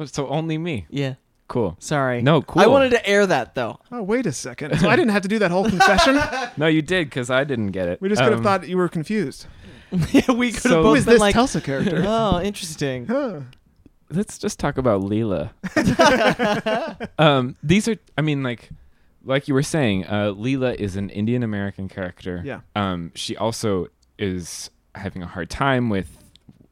[0.07, 1.13] so only me Yeah.
[1.49, 2.21] Cool Sorry.
[2.21, 2.61] No, cool.
[2.61, 3.79] I wanted to air that though.
[3.91, 4.79] Oh, wait a second.
[4.79, 6.17] So I didn't have to do that whole confession?
[6.57, 8.77] no you did because i didn't get it We just could have Um, thought you
[8.77, 9.45] were confused.
[10.11, 12.03] yeah, we could So- have Who both is been this like, Telsa character?
[12.07, 13.07] oh, interesting.
[13.07, 13.41] Huh.
[14.11, 15.49] let's just talk about Leela.
[17.17, 18.69] um, these are, I mean, like,
[19.23, 22.41] like you were saying, uh, Leela is an Indian American character.
[22.45, 22.61] Yeah.
[22.75, 26.17] Um, she also is having a hard time with,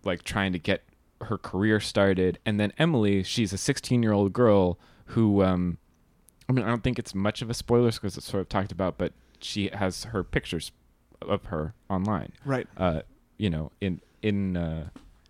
[0.03, 0.83] like, trying to get
[1.21, 4.77] her career started, and then Emily, she's a 16 year old girl
[5.07, 5.77] who um,
[6.49, 8.71] I mean, I don't think it's much of a spoiler because it's sort of talked
[8.71, 10.71] about, but she has her pictures
[11.21, 12.31] of her online.
[12.45, 12.67] Right.
[12.77, 13.01] Uh,
[13.37, 14.89] you know, in in uh,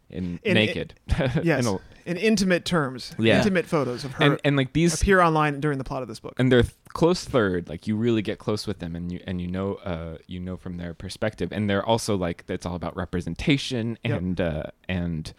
[0.10, 0.94] in, In- naked.
[1.44, 1.66] Yes.
[1.66, 3.14] In a- In intimate terms.
[3.20, 3.38] Yeah.
[3.40, 6.20] Intimate photos of her and and like these appear online during the plot of this
[6.22, 6.36] book.
[6.40, 9.40] and they're th- close third like you really get close with them and you and
[9.42, 12.96] you know uh you know from their perspective and they're also like it's all about
[12.96, 14.18] representation Yep.
[14.20, 15.34] and uh and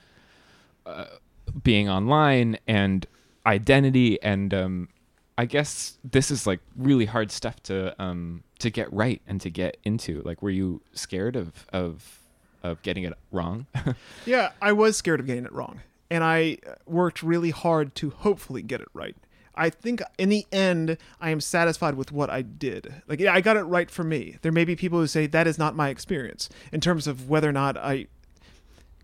[0.88, 1.05] uh,
[1.62, 3.07] being online and
[3.46, 4.88] identity and um
[5.38, 9.48] i guess this is like really hard stuff to um to get right and to
[9.51, 12.20] get into like were you scared of of
[12.62, 13.66] of getting it wrong
[14.27, 18.62] Yeah, I was scared of getting it wrong, and I worked really hard to hopefully
[18.62, 19.16] get it right.
[19.55, 23.03] I think in the end, I am satisfied with what I did.
[23.09, 24.37] Like, yeah, I got it right for me.
[24.42, 27.48] There may be people who say that is not my experience in terms of whether
[27.48, 28.07] or not I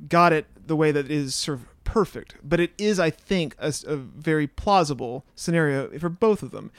[0.08, 2.34] got it the way that is sort of perfect.
[2.42, 6.72] But it is, I think, a very plausible scenario for both of them.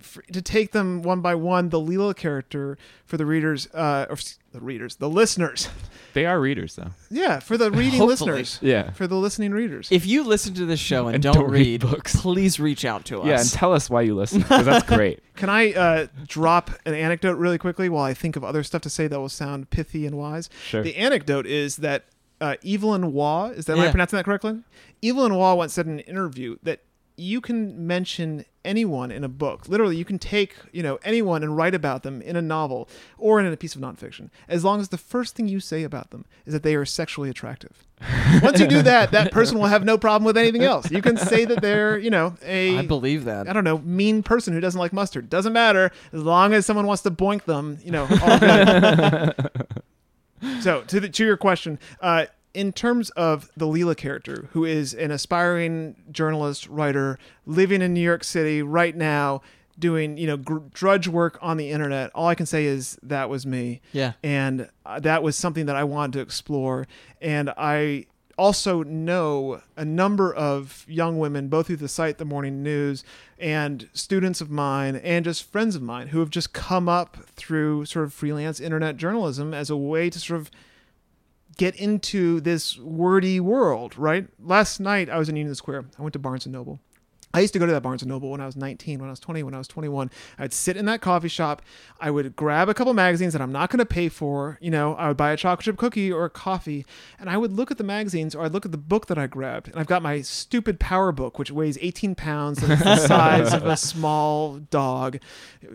[0.00, 4.16] For, to take them one by one, the Leela character for the readers, uh, or
[4.52, 5.68] the readers, the listeners.
[6.14, 8.32] they are readers though Yeah, for the reading Hopefully.
[8.40, 8.58] listeners.
[8.62, 9.88] yeah For the listening readers.
[9.92, 12.20] If you listen to this show and, And don't, don't read read, books.
[12.20, 13.26] please reach out to us.
[13.28, 16.94] yeah and tell us why you listen because that's great Can I uh, drop an
[16.94, 20.04] anecdote really quickly while I think of other stuff to say that will sound pithy
[20.04, 20.50] and wise?
[20.64, 22.04] sure The anecdote is that
[22.42, 23.90] uh, Evelyn Waugh, is that am I Yeah.
[23.92, 24.58] pronouncing that correctly?
[25.02, 26.80] Evelyn Waugh once said in an interview that
[27.16, 29.68] you can mention anyone in a book.
[29.68, 33.38] Literally, you can take you know anyone and write about them in a novel or
[33.38, 36.24] in a piece of nonfiction, as long as the first thing you say about them
[36.46, 37.86] is that they are sexually attractive.
[38.42, 40.90] Once you do that, that person will have no problem with anything else.
[40.90, 43.46] You can say that they're you know a I believe that.
[43.48, 45.28] I don't know, mean person who doesn't like mustard.
[45.28, 47.78] Doesn't matter as long as someone wants to boink them.
[47.84, 48.06] You know.
[50.60, 54.92] so to the, to your question, uh, in terms of the Leela character, who is
[54.94, 59.40] an aspiring journalist, writer, living in New York City right now,
[59.78, 63.30] doing you know gr- drudge work on the internet, all I can say is that
[63.30, 64.12] was me Yeah.
[64.22, 66.86] and uh, that was something that I wanted to explore.
[67.22, 68.04] And I
[68.42, 73.04] also know a number of young women, both through the site, The Morning News,
[73.38, 77.84] and students of mine, and just friends of mine who have just come up through
[77.84, 80.50] sort of freelance internet journalism as a way to sort of
[81.56, 84.26] get into this wordy world, right?
[84.40, 85.84] Last night I was in Union Square.
[85.96, 86.80] I went to Barnes and Noble.
[87.34, 89.12] I used to go to that Barnes and Noble when I was 19, when I
[89.12, 90.10] was 20, when I was 21.
[90.38, 91.62] I'd sit in that coffee shop.
[92.00, 94.58] I would grab a couple magazines that I'm not going to pay for.
[94.60, 96.84] You know, I would buy a chocolate chip cookie or a coffee,
[97.18, 99.26] and I would look at the magazines or I'd look at the book that I
[99.26, 99.68] grabbed.
[99.68, 103.64] And I've got my stupid PowerBook, which weighs 18 pounds and is the size of
[103.64, 105.18] a small dog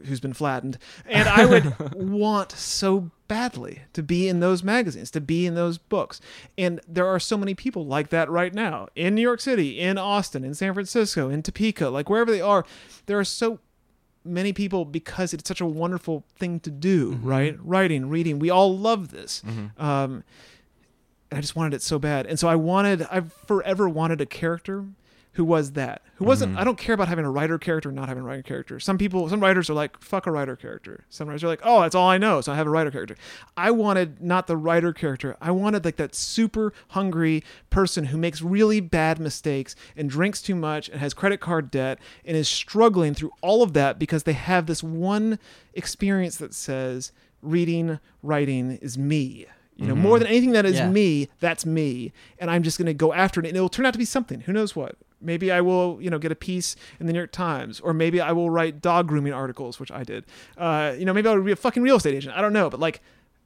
[0.06, 0.78] who's been flattened.
[1.06, 5.78] And I would want so badly to be in those magazines, to be in those
[5.78, 6.22] books.
[6.58, 9.98] And there are so many people like that right now in New York City, in
[9.98, 12.66] Austin, in San Francisco, in Topeka, like wherever they are.
[13.06, 13.60] There are so
[14.24, 17.58] many people because it's such a wonderful thing to do, right?
[17.62, 18.40] Writing, reading.
[18.40, 19.42] We all love this.
[19.78, 20.24] Um,
[21.30, 22.26] and I just wanted it so bad.
[22.26, 24.86] And so I wanted, I've forever wanted a character
[25.38, 26.02] who was that.
[26.16, 26.62] Who wasn't, mm-hmm.
[26.62, 28.80] I don't care about having a writer character or not having a writer character.
[28.80, 31.06] Some people, some writers are like, fuck a writer character.
[31.10, 32.42] Some writers are like, oh, that's all I know.
[32.42, 33.16] So I have a writer character.
[33.56, 35.38] I wanted not the writer character.
[35.40, 40.56] I wanted like that super hungry person who makes really bad mistakes and drinks too
[40.56, 44.34] much and has credit card debt and is struggling through all of that because they
[44.34, 45.38] have this one
[45.76, 47.12] experience that says
[47.44, 49.46] reading, writing is me.
[49.76, 50.24] You know, more mm-hmm.
[50.24, 50.90] than anything that is Yeah.
[50.90, 52.12] me, that's me.
[52.40, 53.46] And I'm just going to go after it.
[53.46, 54.42] And it'll turn out to be something.
[54.42, 54.96] Who knows what?
[55.20, 58.22] Maybe I will, you know, get a piece in the New York Times, or maybe
[58.22, 60.26] I will write dog grooming articles, which I did.
[60.58, 62.36] Uh, you know, maybe I'll be a fucking real estate agent.
[62.38, 63.02] I don't know, but like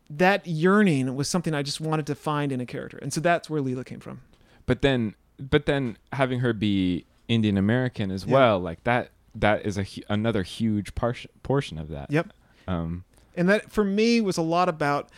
[0.10, 3.50] that yearning was something I just wanted to find in a character, and so that's
[3.50, 4.22] where Leela came from.
[4.66, 8.34] but then but then having her be Indian American as Yeah.
[8.34, 12.12] well, like that that is a another huge portion portion of that.
[12.12, 12.34] Yep.
[12.68, 13.06] Um,
[13.38, 15.10] and that for me was a lot about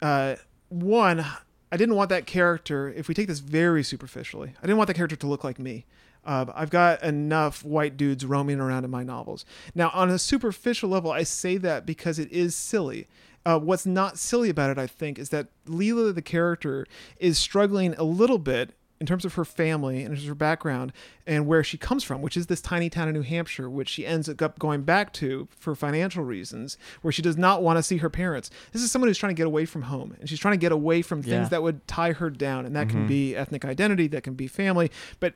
[0.00, 0.36] uh,
[0.68, 1.24] one
[1.72, 4.94] i didn't want that character if we take this very superficially i didn't want that
[4.94, 5.84] character to look like me
[6.26, 10.88] uh, i've got enough white dudes roaming around in my novels now on a superficial
[10.90, 13.06] level i say that because it is silly
[13.46, 16.86] uh, what's not silly about it i think is that leela the character
[17.18, 20.90] is struggling a little bit in terms of her family and her background
[21.26, 24.06] and where she comes from, which is this tiny town in New Hampshire, which she
[24.06, 27.98] ends up going back to for financial reasons, where she does not want to see
[27.98, 28.48] her parents.
[28.72, 30.72] This is someone who's trying to get away from home and she's trying to get
[30.72, 31.48] away from things Yeah.
[31.50, 32.64] that would tie her down.
[32.64, 35.34] And that can be ethnic identity, that can be family, but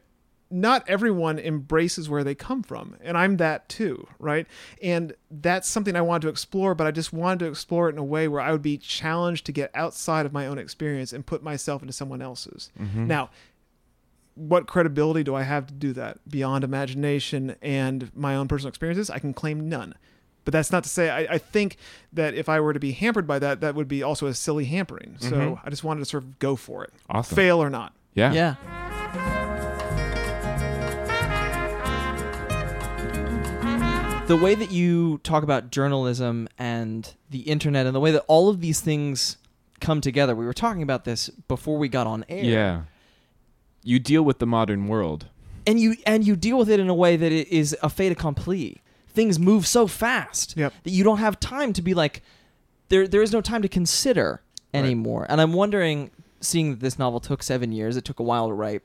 [0.51, 4.47] not everyone embraces where they come from and i'm that too right
[4.83, 7.99] and that's something i wanted to explore but i just wanted to explore it in
[7.99, 11.25] a way where i would be challenged to get outside of my own experience and
[11.25, 13.31] put myself into someone else's now
[14.37, 19.11] what credibility do I have to do that beyond imagination and my own personal experiences?
[19.11, 19.95] I can claim none.
[20.47, 21.77] But that's not to say I, I think
[22.15, 24.65] that if I were to be hampered by that, that would be also a silly
[24.65, 25.17] hampering.
[25.19, 25.61] So Mhm.
[25.63, 27.37] I just wanted to sort of go for it, Awesome.
[27.37, 27.93] fail or not.
[28.15, 28.33] Yeah.
[28.33, 29.40] Yeah.
[34.31, 38.49] The way that you talk about journalism and the internet and the way that all
[38.49, 39.39] of these things
[39.81, 42.45] come together, we were talking about this before we got on air.
[42.45, 42.83] Yeah.
[43.83, 45.27] You deal with the modern world.
[45.67, 48.13] And you and you deal with it in a way that it is a fait
[48.13, 48.81] accompli.
[49.09, 50.75] Things move so fast Yep.
[50.85, 52.23] that you don't have time to be like
[52.89, 54.85] there there is no time to consider Right.
[54.85, 55.27] anymore.
[55.29, 58.55] And I'm wondering seeing that this novel took 7 years, it took a while to
[58.55, 58.83] write,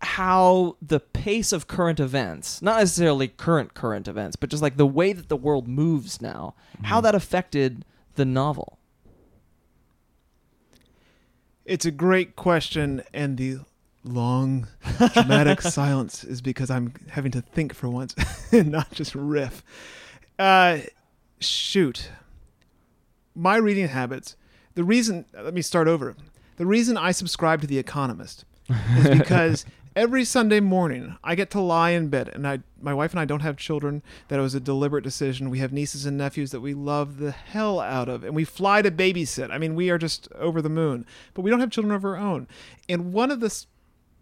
[0.00, 4.86] how the pace of current events, not necessarily current current events, but just like the
[4.86, 7.02] way that the world moves now, how Mhm.
[7.04, 7.84] that affected
[8.14, 8.78] the novel.
[11.64, 13.58] It's a great question, and the
[14.04, 14.68] long,
[15.12, 18.14] dramatic silence is because I'm having to think for once
[18.52, 19.62] and not just riff.
[20.38, 20.78] Uh,
[21.40, 22.10] shoot.
[23.34, 24.36] My reading habits,
[24.74, 26.16] the reason, let me start over.
[26.56, 28.44] The reason I subscribe to The Economist
[28.96, 29.64] is because
[29.98, 33.24] every Sunday morning I get to lie in bed, and I, my wife and I
[33.24, 34.00] don't have children.
[34.28, 35.50] That was a deliberate decision.
[35.50, 38.80] We have nieces and nephews that we love the hell out of, and we fly
[38.80, 39.50] to babysit.
[39.50, 42.16] I mean, we are just over the moon, but we don't have children of our
[42.16, 42.46] own.
[42.88, 43.64] And one of the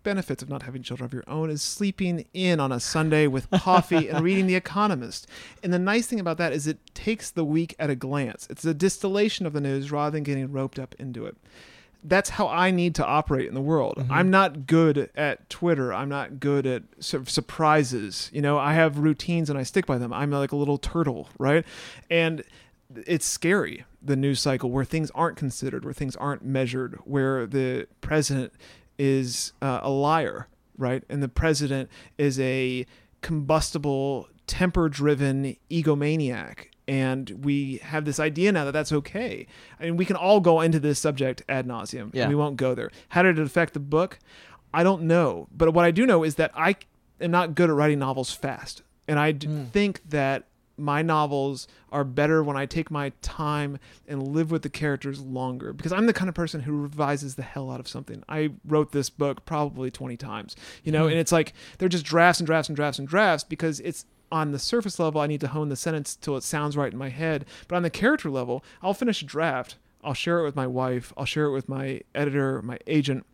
[0.02, 3.50] benefits of not having children of your own is sleeping in on a Sunday with
[3.50, 5.26] coffee and reading The Economist.
[5.62, 8.46] And the nice thing about that is it takes the week at a glance.
[8.48, 11.36] It's a distillation of the news rather than getting roped up into it
[12.08, 13.96] that's how I need to operate in the world.
[13.98, 14.06] Mhm.
[14.10, 15.92] I'm not good at Twitter.
[15.92, 18.30] I'm not good at sort of surprises.
[18.32, 20.12] You know, I have routines and I stick by them.
[20.12, 21.64] I'm like a little turtle, right?
[22.08, 22.44] And
[23.06, 27.88] it's scary the news cycle where things aren't considered, where things aren't measured, where the
[28.00, 28.52] president
[28.98, 30.46] is uh, a liar,
[30.78, 31.02] right?
[31.08, 32.86] And the president is a
[33.22, 36.68] combustible, temper-driven egomaniac.
[36.88, 39.46] And we have this idea now that that's okay.
[39.80, 42.10] I mean, we can all go into this subject ad nauseum.
[42.14, 42.28] Yeah.
[42.28, 42.90] We won't go there.
[43.08, 44.18] How did it affect the book?
[44.72, 45.48] I don't know.
[45.50, 46.76] But what I do know is that I
[47.20, 48.82] am not good at writing novels fast.
[49.08, 49.70] And I Mm.
[49.70, 50.44] think that
[50.78, 55.72] my novels are better when I take my time and live with the characters longer
[55.72, 58.22] because I'm the kind of person who revises the hell out of something.
[58.28, 61.12] I wrote this book probably 20 times, you know, Hmm.
[61.12, 64.52] and it's like they're just drafts and drafts and drafts and drafts because it's on
[64.52, 67.08] the surface level I need to hone the sentence till it sounds right in my
[67.08, 70.66] head, but on the character level, I'll finish a draft, I'll share it with my
[70.66, 73.24] wife, I'll share it with my editor, my agent,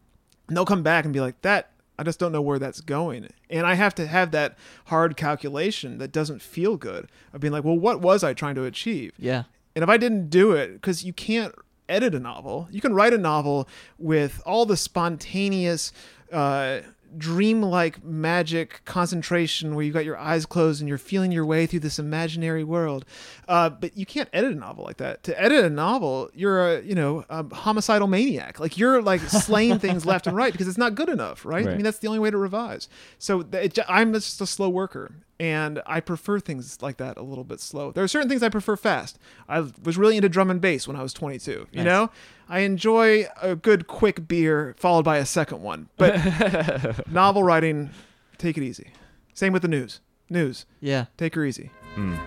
[0.48, 3.28] and they'll come back and be like, "That I just don't know where that's going."
[3.50, 7.64] And I have to have that hard calculation that doesn't feel good of being like,
[7.64, 9.44] "Well, what was I trying to achieve?" Yeah.
[9.74, 11.54] And if I didn't do it, because you can't
[11.88, 15.92] edit a novel, you can write a novel with all the spontaneous,
[16.32, 16.80] uh,
[17.18, 21.80] dreamlike magic concentration where you've got your eyes closed and you're feeling your way through
[21.80, 23.04] this imaginary world.
[23.48, 25.22] Uh, but you can't edit a novel like that.
[25.24, 28.60] To edit a novel, you're a you know a homicidal maniac.
[28.60, 31.66] Like you're like slaying things left and right because it's not good enough, right?
[31.66, 32.88] I mean that's the only way to revise.
[33.18, 37.44] So it, I'm just a slow worker, and I prefer things like that a little
[37.44, 37.92] bit slow.
[37.92, 39.18] There are certain things I prefer fast.
[39.48, 41.50] I was really into drum and bass when I was 22.
[41.50, 41.84] You Nice.
[41.84, 42.10] know,
[42.52, 45.88] I enjoy a good quick beer followed by a second one.
[45.96, 47.88] But novel writing,
[48.36, 48.90] take it easy.
[49.32, 50.00] Same with the news.
[50.28, 51.06] News, Yeah.
[51.16, 51.70] take her easy.
[51.96, 52.18] Mm.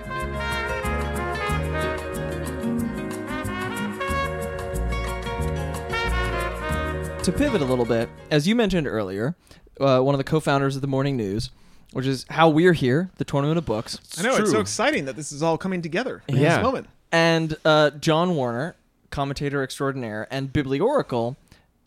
[7.24, 9.36] To pivot a little bit, as you mentioned earlier,
[9.80, 11.50] uh, one of the co-founders of the Morning News,
[11.92, 13.98] which is how we're here, the Tournament of Books.
[14.20, 16.22] I know it's so exciting that this is all coming together.
[16.28, 16.58] in Yeah.
[16.58, 16.88] this moment.
[17.12, 18.76] And uh, John Warner,
[19.16, 21.38] commentator extraordinaire and biblioracle,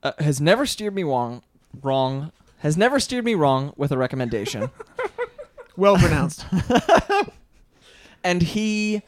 [0.03, 1.43] uh, has never steered me wrong.
[1.83, 4.71] Wrong has never steered me wrong with a recommendation,
[5.77, 6.45] Well pronounced.
[8.25, 9.03] and he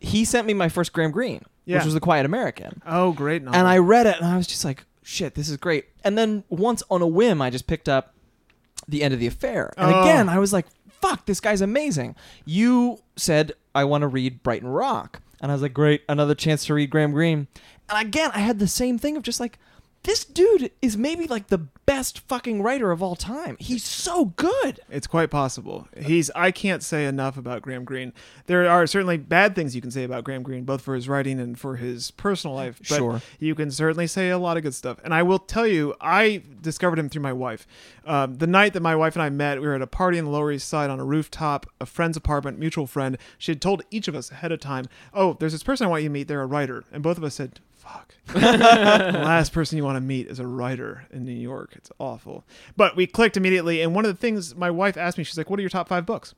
[0.00, 1.76] he sent me my first Graham Greene, Yeah.
[1.76, 3.58] which was The Quiet American, oh, great novel.
[3.58, 6.44] and I read it, and I was just like, "Shit, this is great." And then
[6.48, 8.14] once on a whim, I just picked up
[8.88, 10.00] The End of the Affair, and Oh.
[10.02, 14.68] again, I was like, "Fuck, this guy's amazing." You said I want to read Brighton
[14.68, 17.48] Rock, and I was like, "Great, another chance to read Graham Greene."
[17.90, 19.58] And again, I had the same thing of just like,
[20.08, 23.56] this dude is maybe like the best fucking writer of all time.
[23.60, 24.80] He's so good.
[24.88, 25.86] It's quite possible.
[25.96, 26.30] He's.
[26.34, 28.14] I can't say enough about Graham Greene.
[28.46, 31.38] There are certainly bad things you can say about Graham Greene, both for his writing
[31.38, 32.78] and for his personal life.
[32.78, 33.22] But Sure.
[33.38, 34.98] you can certainly say a lot of good stuff.
[35.04, 37.66] And I will tell you, I discovered him through my wife.
[38.06, 40.24] Um, the night that my wife and I met, we were at a party in
[40.24, 43.18] the Lower East Side on a rooftop, a friend's apartment, mutual friend.
[43.36, 46.02] She had told each of us ahead of time, "Oh, there's this person I want
[46.02, 46.28] you to meet.
[46.28, 47.60] They're a writer," and both of us said.
[47.88, 48.14] Fuck.
[48.26, 51.72] the last person you want to meet is a writer in New York.
[51.76, 52.44] It's awful.
[52.76, 55.50] But we clicked immediately, and one of the things my wife asked me, she's like,
[55.50, 56.34] "What are your top five books?"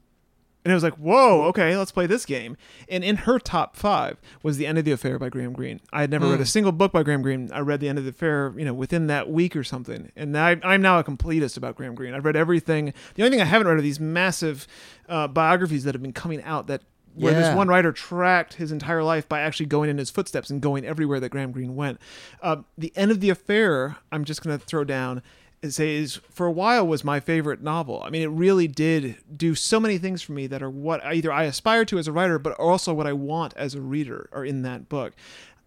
[0.64, 2.57] And I was like, "Whoa, okay, let's play this game."
[2.88, 5.80] And in her top five was The End of the Affair by Graham Greene.
[5.92, 7.51] I had never read a single book by Graham Greene.
[7.51, 10.12] I read The End of the Affair, you know, within that week or something.
[10.16, 12.12] And I, I'm now a completist about Graham Greene.
[12.12, 12.92] I've read everything.
[13.14, 14.66] The only thing I haven't read are these massive
[15.09, 16.82] uh, biographies that have been coming out that
[17.14, 17.40] where Yeah.
[17.40, 20.84] this one writer tracked his entire life by actually going in his footsteps and going
[20.84, 21.98] everywhere that Graham Greene went.
[22.42, 25.22] Uh, the end of the affair, I'm just going to throw down
[25.62, 28.02] and say is for a while was my favorite novel.
[28.02, 31.30] I mean, it really did do so many things for me that are what either
[31.30, 34.44] I aspire to as a writer, but also what I want as a reader are
[34.44, 35.12] in that book.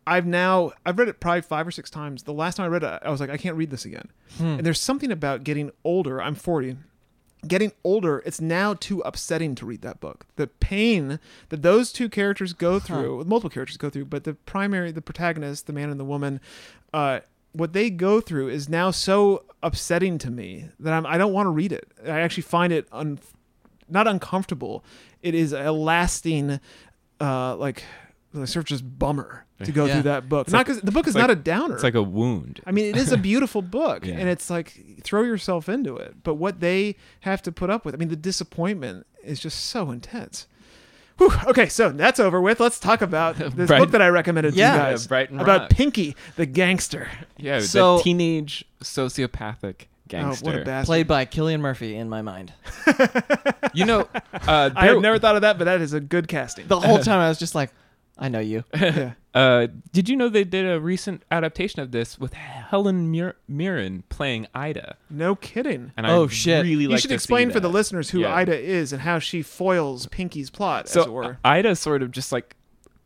[0.08, 2.24] I've now I've read it probably five or six times.
[2.24, 4.10] The last time I read it, I was like, I can't read this again.
[4.39, 6.20] And there's something about getting older.
[6.22, 6.76] I'm 40
[7.48, 10.26] getting older, it's now too upsetting to read that book.
[10.36, 11.20] The pain
[11.50, 15.68] that those two characters go through, multiple characters go through, but the primary, the protagonist,
[15.68, 16.39] the man and the woman,
[16.94, 17.20] uh,
[17.52, 21.46] what they go through is now so upsetting to me that I'm, I don't want
[21.46, 21.88] to read it.
[22.06, 23.20] I actually find it un,
[23.89, 24.84] not uncomfortable.
[25.22, 26.60] It is a lasting,
[27.22, 27.84] uh, like,
[28.34, 29.94] like sort of just bummer to go Yeah.
[29.94, 30.50] through that book.
[30.52, 31.76] not because the book is like- not a downer.
[31.76, 32.62] It's like a wound.
[32.66, 34.16] I mean, it is a beautiful book, Yeah.
[34.16, 36.16] and it's like throw yourself into it.
[36.24, 39.92] But what they have to put up with, I mean, the disappointment is just so
[39.92, 40.48] intense.
[41.20, 41.32] Whew.
[41.46, 42.60] Okay, so that's over with.
[42.60, 44.72] Let's talk about this Bright- book that I recommended Yeah.
[44.72, 45.70] to you guys Brighton about Rock.
[45.70, 47.08] Pinky the gangster.
[47.38, 50.50] Yeah, So- the teenage sociopathic gangster.
[50.50, 50.88] Oh, what a bastard!
[50.88, 52.52] Played by Cillian Murphy in my mind.
[53.76, 54.02] You know,
[54.34, 56.68] uh, I there- had never thought of that, but that is a good casting.
[56.68, 57.72] The whole time I was just like,
[58.18, 58.64] I know you.
[58.76, 59.14] yeah.
[59.34, 64.03] Uh, did you know they did a recent adaptation of this with Helen Mir- Mirren
[64.09, 64.97] playing Ida?
[65.09, 65.91] No kidding.
[65.97, 66.64] And Oh, I shit.
[66.64, 68.36] really You should explain for the listeners who Yeah.
[68.36, 71.38] Ida is and how she foils Pinky's plot, as So it were.
[71.43, 72.55] Ida sort of just like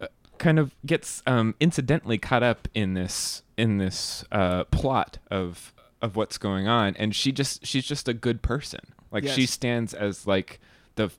[0.02, 5.74] uh, kind of gets um, incidentally caught up in this in this uh, plot of
[6.02, 8.82] of what's going on, and she just she's just a good person.
[9.10, 10.60] Like she stands as like
[10.96, 11.10] the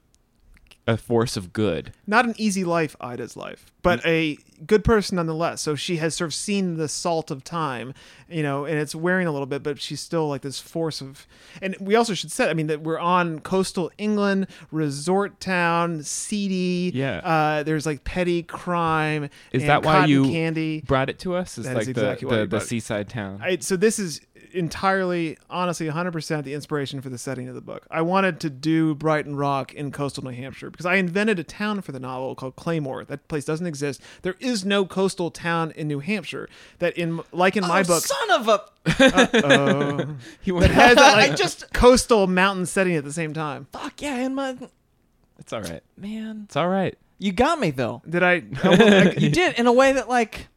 [0.88, 1.92] a force of good.
[2.06, 5.60] not an easy life, Ida's life, but a good person nonetheless.
[5.60, 7.92] So she has sort of seen the salt of time,
[8.28, 11.26] you know, and it's wearing a little bit, but she's still like this force of.
[11.60, 16.90] And we also should say, I mean, that we're on coastal England, resort town, seedy.
[16.94, 17.18] Yeah.
[17.18, 19.28] Uh, there's like petty crime.
[19.52, 20.80] Is that why you candy?
[20.80, 21.58] brought it to us?
[21.58, 23.40] Is That like is exactly the the, the seaside town.
[23.42, 24.22] I, so this is
[24.52, 27.86] entirely, honestly, 100% the inspiration for the setting of the book.
[27.90, 31.80] I wanted to do Brighton Rock in coastal New Hampshire because I invented a town
[31.82, 33.04] for the novel called Claymore.
[33.04, 34.00] That place doesn't exist.
[34.22, 38.02] There is no coastal town in New Hampshire that, in like in my oh, book,
[38.04, 38.62] son of a.
[38.86, 40.06] uh,
[40.40, 43.66] He that has that like just- coastal mountain setting at the same time.
[43.72, 44.56] Fuck yeah, in my
[45.38, 45.82] it's all right.
[45.96, 46.42] man.
[46.44, 46.96] It's all right.
[47.18, 48.02] You got me though.
[48.08, 48.42] Did I?
[48.62, 50.48] well, I- You did in a way that like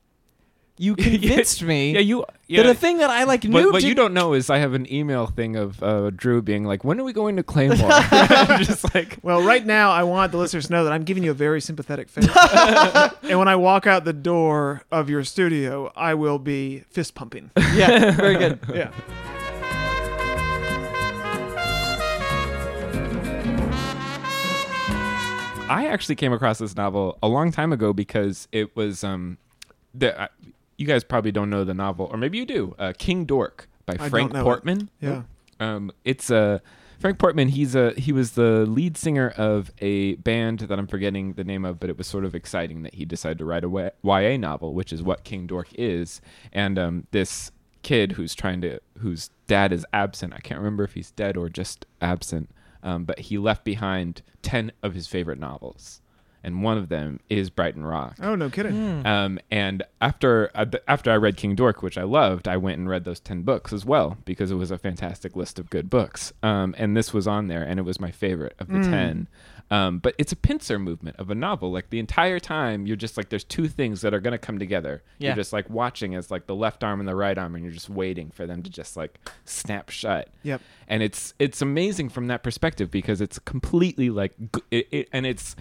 [0.77, 2.25] you convinced me Yeah, you.
[2.47, 2.63] Yeah.
[2.63, 3.53] that a thing that I like knew.
[3.53, 6.65] What, what you don't know is I have an email thing of uh, Drew being
[6.65, 10.31] like, "When are we going to Claymore?" I'm just like, well, right now, I want
[10.33, 12.27] the listeners to know that I'm giving you a very sympathetic face.
[13.23, 17.51] and when I walk out the door of your studio, I will be fist pumping.
[17.73, 18.59] Yeah, very good.
[18.73, 18.91] Yeah.
[25.69, 29.37] I actually came across this novel a long time ago because it was um,
[29.93, 30.27] the uh,
[30.81, 32.75] you guys probably don't know the novel, or maybe you do.
[32.77, 34.43] Uh, King Dork by don't Frank know it.
[34.43, 34.89] Portman.
[34.99, 35.23] Yeah.
[35.59, 36.61] Um, it's a
[36.99, 37.49] Frank Portman.
[37.49, 41.65] He's a he was the lead singer of a band that I'm forgetting the name
[41.65, 44.73] of, but it was sort of exciting that he decided to write a YA novel,
[44.73, 46.19] which is what King Dork is.
[46.51, 47.51] And um, this
[47.83, 50.33] kid who's trying to whose dad is absent.
[50.33, 52.49] I can't remember if he's dead or just absent.
[52.83, 56.00] Um, but he left behind ten of his favorite novels,
[56.43, 58.15] and one of them is Brighton Rock.
[58.21, 59.05] Oh, no kidding.
[59.05, 62.89] Um, and after uh, after I read King Dork, which I loved, I went and
[62.89, 66.33] read those ten books as well because it was a fantastic list of good books.
[66.43, 69.27] Um, and this was on there, and it was my favorite of the ten.
[69.69, 71.71] Um, but it's a pincer movement of a novel.
[71.71, 74.59] Like the entire time, you're just like, there's two things that are going to come
[74.59, 75.01] together.
[75.17, 75.29] Yeah.
[75.29, 77.71] You're just like watching as like the left arm and the right arm, and you're
[77.73, 80.59] just waiting for them to just like snap shut Yep.
[80.89, 84.33] and it's it's amazing from that perspective because it's completely like
[84.71, 85.55] it, it, and it's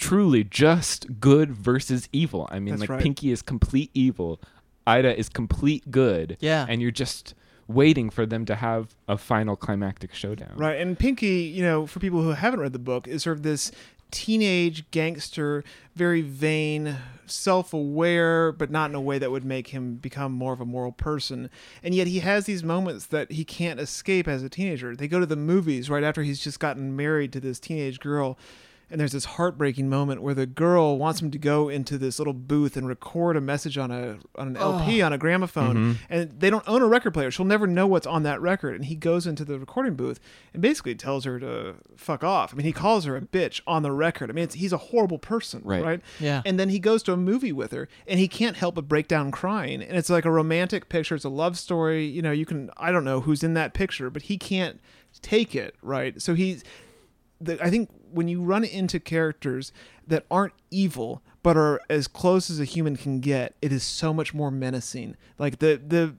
[0.00, 3.02] truly just good versus evil i mean That's like right.
[3.02, 4.40] pinky is complete evil
[4.86, 6.64] ida is complete good Yeah.
[6.68, 7.34] and you're just
[7.68, 10.80] waiting for them to have a final climactic showdown Right.
[10.80, 13.70] And Pinky, you know, for people who haven't read the book, is sort of this
[14.10, 15.62] teenage gangster,
[15.94, 16.96] very vain,
[17.26, 20.64] self aware, but not in a way that would make him become more of a
[20.64, 21.48] moral person.
[21.84, 24.96] And yet he has these moments that he can't escape as a teenager.
[24.96, 28.36] They go to the movies right after he's just gotten married to this teenage girl.
[28.90, 32.32] And there's this heartbreaking moment where the girl wants him to go into this little
[32.32, 35.96] booth and record a message on a on an LP on a gramophone, Mhm.
[36.08, 37.30] and they don't own a record player.
[37.30, 38.74] She'll never know what's on that record.
[38.74, 40.18] And he goes into the recording booth
[40.52, 42.52] and basically tells her to fuck off.
[42.52, 44.30] I mean, he calls her a bitch on the record.
[44.30, 45.84] I mean, it's, he's a horrible person, Right.
[45.84, 46.00] right?
[46.18, 46.42] Yeah.
[46.44, 49.06] And then he goes to a movie with her, and he can't help but break
[49.08, 49.82] down crying.
[49.82, 51.14] And it's like a romantic picture.
[51.14, 52.06] It's a love story.
[52.06, 54.80] You know, you can I don't know who's in that picture, but he can't
[55.22, 56.20] take it, right?
[56.22, 56.62] So he's
[57.40, 59.72] the, I think when you run into characters
[60.06, 64.12] that aren't evil but are as close as a human can get, it is so
[64.12, 65.16] much more menacing.
[65.38, 66.16] Like the the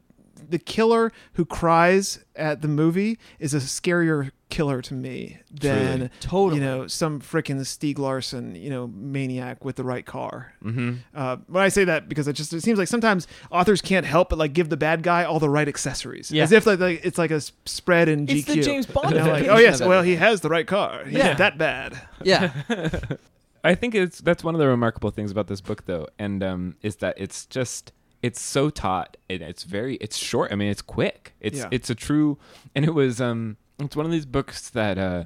[0.50, 6.10] the killer who cries at the movie is a scarier killer to me than Truly.
[6.20, 6.56] Totally.
[6.56, 10.54] you know some frickin' Stieg Larsson you know maniac with the right car.
[10.64, 10.96] Mm-hmm.
[11.16, 14.30] Uh, when I say that because it just it seems like sometimes authors can't help
[14.30, 16.44] but like give the bad guy all the right accessories, Yeah.
[16.44, 18.46] as if like, like it's like a spread in It's GQ.
[18.56, 21.06] the James Bond You know, like, oh yes, well he has the right car.
[21.06, 21.34] He's Yeah.
[21.36, 22.00] that bad.
[22.24, 22.52] yeah.
[23.64, 26.76] I think it's that's one of the remarkable things about this book, though, and um,
[26.82, 27.92] is that it's just
[28.24, 30.52] it's so taut and it's very it's short.
[30.52, 31.34] I mean, it's quick.
[31.40, 31.68] It's Yeah.
[31.72, 32.38] it's a true,
[32.76, 35.24] and it was um it's one of these books that uh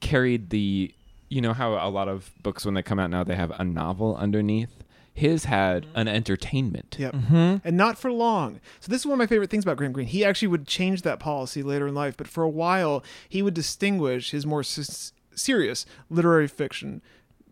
[0.00, 0.94] carried the
[1.28, 3.64] you know how a lot of books when they come out now they have a
[3.64, 4.84] novel underneath.
[5.14, 6.96] His had an entertainment.
[6.98, 7.12] Yep.
[7.14, 7.56] Mm-hmm.
[7.68, 8.60] and not for long.
[8.80, 10.06] So this is one of my favorite things about Graham Greene.
[10.06, 13.52] He actually would change that policy later in life, but for a while he would
[13.52, 17.02] distinguish his more s- serious literary fiction,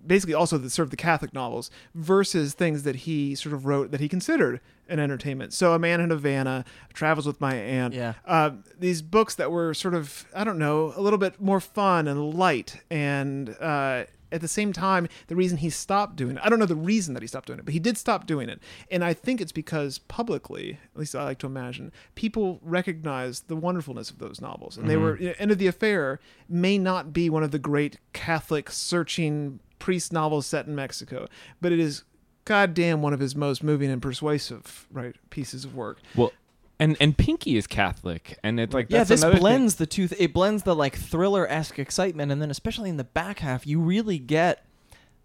[0.06, 3.90] basically also the sort of the Catholic novels, versus things that he sort of wrote
[3.90, 5.52] that he considered an entertainment.
[5.52, 8.14] So Our Man in Havana, Travels with My Aunt, Yeah.
[8.24, 12.08] uh, these books that were sort of I don't know a little bit more fun
[12.08, 13.50] and light and.
[13.60, 16.76] Uh, at the same time, the reason he stopped doing it, I don't know the
[16.76, 18.60] reason that he stopped doing it, but he did stop doing it.
[18.88, 23.56] And I think it's because publicly, at least I like to imagine, people recognized the
[23.56, 24.76] wonderfulness of those novels.
[24.76, 27.58] And they were, you know, End of the Affair may not be one of the
[27.58, 31.26] great Catholic searching priest novels set in Mexico,
[31.60, 32.04] but it is
[32.44, 35.98] goddamn one of his most moving and persuasive, right, pieces of work.
[36.14, 36.32] Well,
[36.78, 39.86] and and Pinky is Catholic, and it's like Yeah, that's this another thing- blends the
[39.86, 40.06] two.
[40.08, 43.66] Th- it blends the like thriller esque excitement, and then especially in the back half,
[43.66, 44.64] you really get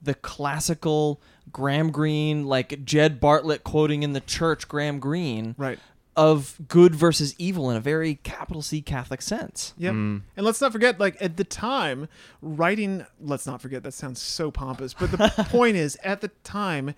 [0.01, 5.79] the classical Graham Greene, like Jed Bartlet quoting in the church Graham Greene Right.
[6.16, 9.74] Of good versus evil in a very capital C Catholic sense.
[9.78, 9.93] Yep.
[9.93, 10.22] Mm.
[10.38, 12.07] And let's not forget, like at the time,
[12.41, 13.05] writing.
[13.20, 16.95] Let's not forget that sounds so pompous, but the point is, at the time,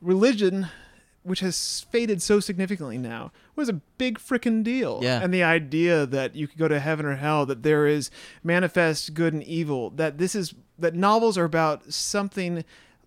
[0.00, 0.68] religion,
[1.24, 5.00] which has faded so significantly now, was a big freaking deal.
[5.02, 5.20] Yeah.
[5.22, 8.10] And the idea that you could go to heaven or hell, that there is
[8.44, 12.64] manifest good and evil, that this is that novels are about something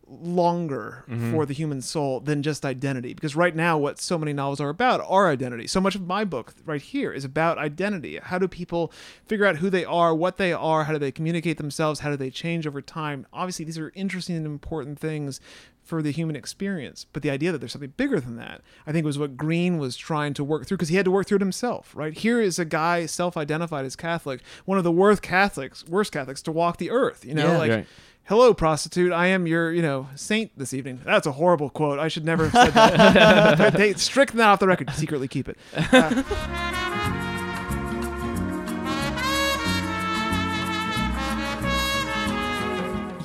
[0.09, 1.31] longer mm-hmm.
[1.31, 3.13] for the human soul than just identity.
[3.13, 5.67] Because right now what so many novels are about are identity.
[5.67, 8.17] So much of my book right here is about identity.
[8.17, 8.91] How do people
[9.25, 12.17] figure out who they are what they are how do they communicate themselves how do
[12.17, 13.25] they change over time?
[13.33, 15.39] Obviously these are interesting and important things
[15.87, 19.05] for the human experience but the idea that there's something bigger than that i think
[19.05, 21.41] was what Greene was trying to work through because he had to work through it
[21.41, 22.13] himself right?
[22.13, 26.51] Here is a guy self-identified as catholic one of the worst catholics worst catholics to
[26.51, 27.53] walk the earth you know?
[27.53, 27.57] Yeah.
[27.57, 27.87] like Right.
[28.27, 29.11] Hello prostitute.
[29.11, 31.01] I am your you know saint this evening.
[31.03, 31.99] That's a horrible quote.
[31.99, 33.73] I should never have said that.
[33.77, 34.89] They strict that off the record.
[34.91, 35.57] Secretly keep it.
[35.75, 36.23] Uh,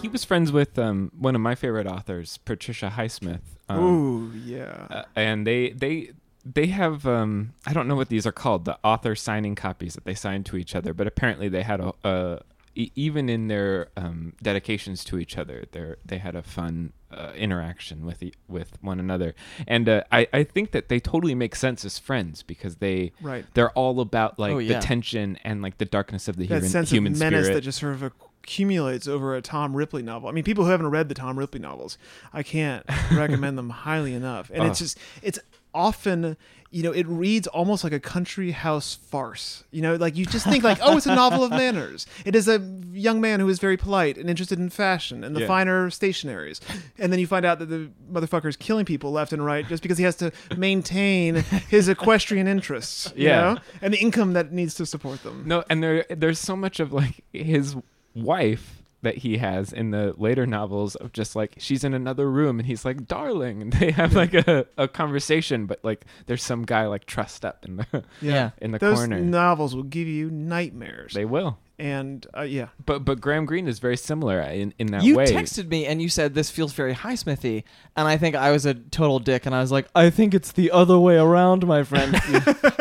[0.01, 3.41] He was friends with um, one of my favorite authors, Patricia Highsmith.
[3.69, 4.87] Um, ooh yeah.
[4.91, 6.11] uh, and they they
[6.45, 10.05] they have um, I don't know what these are called, the author signing copies that
[10.05, 10.93] they signed to each other.
[10.93, 12.41] But apparently they had a, a
[12.75, 17.33] e- even in their um, dedications to each other, they they had a fun uh,
[17.37, 19.35] interaction with e- with one another.
[19.67, 23.45] And uh, I I think that they totally make sense as friends because they right
[23.55, 24.79] they're all about like Oh, yeah.
[24.79, 27.55] the tension and like the darkness of the that human sense human of menace spirit.
[27.57, 30.29] that just sort of accumulates over a Tom Ripley novel.
[30.29, 31.97] I mean, people who haven't read the Tom Ripley novels,
[32.33, 34.51] I can't recommend them highly enough.
[34.53, 35.39] And it's just, it's
[35.75, 36.37] often,
[36.73, 39.63] you know, it reads almost like a country house farce.
[39.71, 42.07] You know, like you just think like, oh, it's a novel of manners.
[42.25, 42.59] It is a
[42.93, 45.47] young man who is very polite and interested in fashion and the Yeah.
[45.47, 46.61] finer stationaries.
[46.99, 49.83] And then you find out that the motherfucker is killing people left and right just
[49.83, 51.37] because he has to maintain
[51.69, 53.13] his equestrian interests.
[53.15, 53.41] You Yeah.
[53.55, 53.59] know?
[53.83, 55.45] And the income that needs to support them.
[55.47, 57.77] No, and there there's so much of like his
[58.15, 62.59] wife that he has in the later novels of just like she's in another room
[62.61, 63.61] and he's like darling.
[63.63, 67.65] And they have like a, a conversation but like there's some guy like trussed up
[67.65, 68.51] in the Yeah.
[68.61, 69.19] in the Those corner.
[69.21, 71.15] novels will give you nightmares.
[71.15, 71.59] they will.
[71.79, 75.25] And uh, yeah, but but Graham Greene is very similar in in that you way.
[75.29, 77.65] you texted me and you said this feels very Highsmithy,
[77.97, 80.53] and I think I was a total dick, and I was like, I think it's
[80.53, 82.13] the other way around, my friend.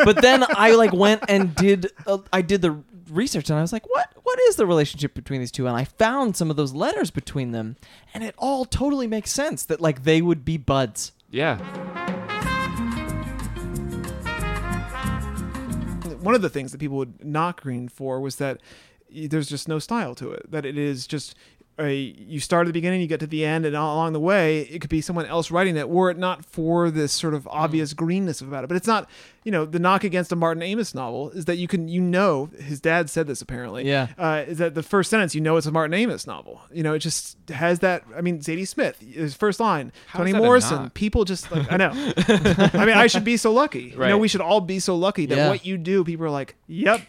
[0.04, 2.76] but then I like went and did uh, I did the
[3.12, 5.66] researched and I was like, what what is the relationship between these two?
[5.66, 7.76] And I found some of those letters between them,
[8.14, 11.12] and it all totally makes sense that like they would be buds.
[11.30, 11.58] Yeah.
[16.22, 18.60] one of the things that people would knock Greene for was that
[19.10, 20.50] there's just no style to it.
[20.50, 23.64] That it is just a you start at the beginning, you get to the end,
[23.66, 26.44] and all along the way, it could be someone else writing it, were it not
[26.44, 28.66] for this sort of obvious greenness about it.
[28.68, 29.08] But it's not,
[29.42, 32.50] you know, the knock against a Martin Amis novel is that you can, you know,
[32.60, 33.86] his dad said this apparently.
[33.88, 34.08] Yeah.
[34.18, 36.60] Uh, is that the first sentence you know it's a Martin Amis novel?
[36.70, 38.04] You know, it just has that.
[38.14, 40.90] I mean, Zadie Smith, his first line, How Toni Morrison.
[40.90, 41.90] People just like I know.
[42.18, 43.94] I mean, I should be so lucky.
[43.96, 44.08] Right.
[44.08, 45.48] You know, we should all be so lucky that Yeah.
[45.48, 47.00] what you do, people are like, "Yep,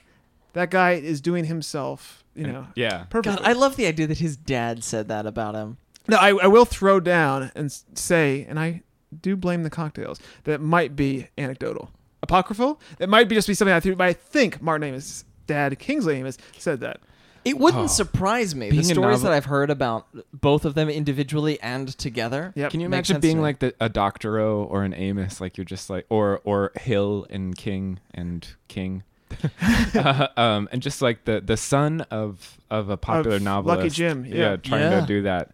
[0.54, 3.04] that guy is doing himself." You know, Yeah.
[3.10, 3.38] Perfect.
[3.38, 5.78] God, I love the idea that his dad said that about him.
[6.08, 8.82] No, I, I will throw down and say, and I
[9.22, 10.20] do blame the cocktails.
[10.46, 12.82] That might be anecdotal, apocryphal.
[13.00, 16.18] It might be just be something I threw, but I think Martin Amis' dad, Kingsley
[16.20, 17.00] Amis, said that.
[17.46, 17.88] It wouldn't Oh.
[17.88, 18.70] surprise me.
[18.70, 22.54] Being the a stories novel- that I've heard about both of them individually and together.
[22.56, 22.72] Yep.
[22.72, 23.44] Can you Makes imagine sense to being me.
[23.44, 25.42] like the, a Doctorow or an Amis?
[25.42, 29.04] Like you're just like, or or Hill and King and King,
[29.96, 33.78] uh, um, and just like the the son of of a popular Of novelist.
[33.78, 34.56] Lucky Jim, yeah.
[34.58, 35.02] trying Yeah.
[35.02, 35.52] to do that.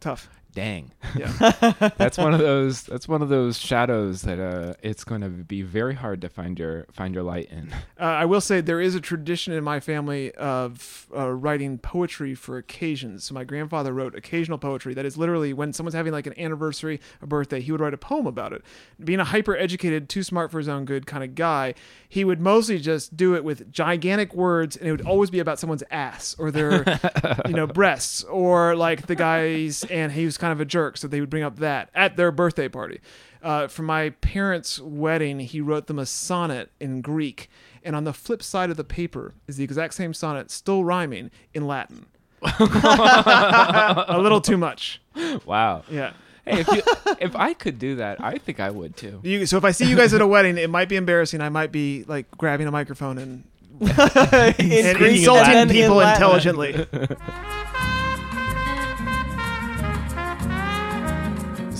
[0.00, 0.28] Tough.
[0.54, 1.90] Dang, Yeah.
[1.96, 2.84] that's one of those.
[2.84, 6.56] That's one of those shadows that uh, it's going to be very hard to find
[6.58, 7.72] your find your light in.
[7.98, 12.36] Uh, I will say there is a tradition in my family of uh, writing poetry
[12.36, 13.24] for occasions.
[13.24, 14.94] So my grandfather wrote occasional poetry.
[14.94, 17.98] That is literally when someone's having like an anniversary, a birthday, he would write a
[17.98, 18.62] poem about it.
[19.02, 21.74] Being a hyper educated, too smart for his own good kind of guy,
[22.08, 25.58] he would mostly just do it with gigantic words, and it would always be about
[25.58, 26.84] someone's ass or their,
[27.48, 29.82] you know, breasts or like the guys.
[29.90, 32.30] And he was kind of a jerk, so they would bring up that at their
[32.30, 33.00] birthday party.
[33.42, 37.48] Uh, for my parents' wedding, he wrote them a sonnet in Greek,
[37.82, 41.30] and on the flip side of the paper is the exact same sonnet, still rhyming
[41.54, 42.04] in Latin.
[42.60, 45.00] a little too much.
[45.46, 45.82] Wow.
[45.90, 46.12] Yeah.
[46.44, 46.82] Hey, if you
[47.20, 49.20] if I could do that, I think I would too.
[49.22, 51.40] You, so if I see you guys at a wedding, it might be embarrassing.
[51.40, 53.44] I might be like grabbing a microphone and,
[53.80, 56.12] and insulting and in people Latin.
[56.12, 56.86] intelligently.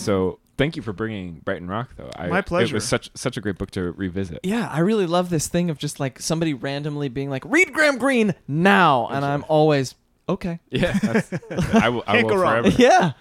[0.04, 2.10] So thank you for bringing Brighton Rock, though.
[2.16, 4.40] I, My It was such such a great book to revisit.
[4.42, 7.96] Yeah, I really love this thing of just like somebody randomly being like, "Read Graham
[7.98, 9.94] Greene now," and I'm always
[10.28, 10.60] okay.
[10.70, 11.32] Yeah, that's,
[11.74, 12.62] I will, I will go wrong.
[12.64, 12.76] forever.
[12.82, 13.12] Yeah.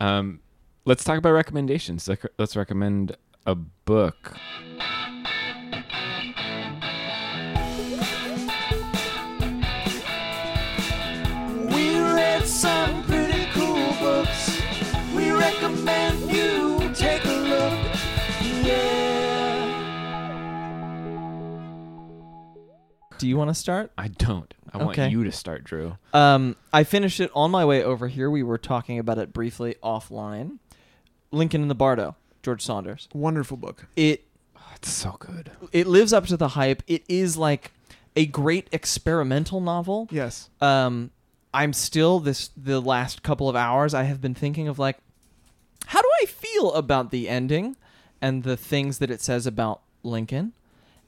[0.00, 0.40] Um,
[0.84, 2.08] let's talk about recommendations.
[2.38, 3.16] Let's recommend
[3.46, 4.36] a book.
[11.72, 13.05] We read some
[15.38, 17.96] recommend you take a look.
[18.66, 19.86] Yeah.
[23.18, 23.92] Do you want to start?
[23.96, 24.52] I don't.
[24.72, 25.96] I want you to start, Drew.
[26.12, 28.30] Um, I finished it on my way over here.
[28.30, 30.58] We were talking about it briefly offline.
[31.32, 33.08] Lincoln in the Bardo, George Saunders.
[33.14, 33.86] Wonderful book.
[33.96, 34.24] It
[34.56, 35.50] Oh, it's so good.
[35.72, 36.82] it lives up to the hype.
[36.86, 37.72] It is like
[38.16, 40.08] a great experimental novel.
[40.10, 40.50] Yes.
[40.60, 41.10] Um,
[41.54, 43.94] I'm still this the last couple of hours.
[43.94, 44.98] I have been thinking of like,
[45.86, 47.76] how do I feel about the ending
[48.20, 50.52] and the things that it says about Lincoln,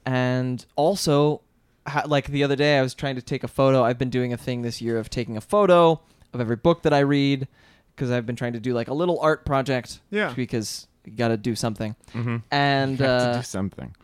[0.05, 1.43] and also,
[1.87, 3.83] how, like the other day, I was trying to take a photo.
[3.83, 6.01] I've been doing a thing this year of taking a photo
[6.33, 7.49] of every book that I read
[7.95, 10.01] because I've been trying to do like a little art project.
[10.11, 10.33] Yeah.
[10.35, 11.97] Because you got to do something.
[12.15, 12.37] Mm-hmm.
[12.51, 13.95] And you have uh, to do something.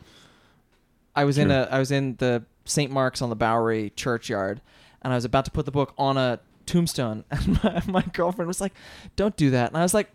[1.15, 2.91] I was in a I was in the St.
[2.91, 4.61] Mark's on the Bowery churchyard,
[5.03, 8.49] and I was about to put the book on a tombstone, and my, my girlfriend
[8.49, 8.73] was like,
[9.17, 10.11] "Don't do that," and I was like,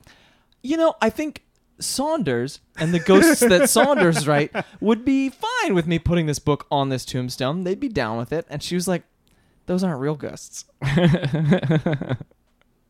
[0.61, 1.43] "You know, I think."
[1.81, 4.51] Saunders and the ghosts that Saunders write
[4.81, 7.63] would be fine with me putting this book on this tombstone.
[7.63, 8.45] They'd be down with it.
[8.49, 9.03] And she was like,
[9.65, 10.65] "Those aren't real ghosts."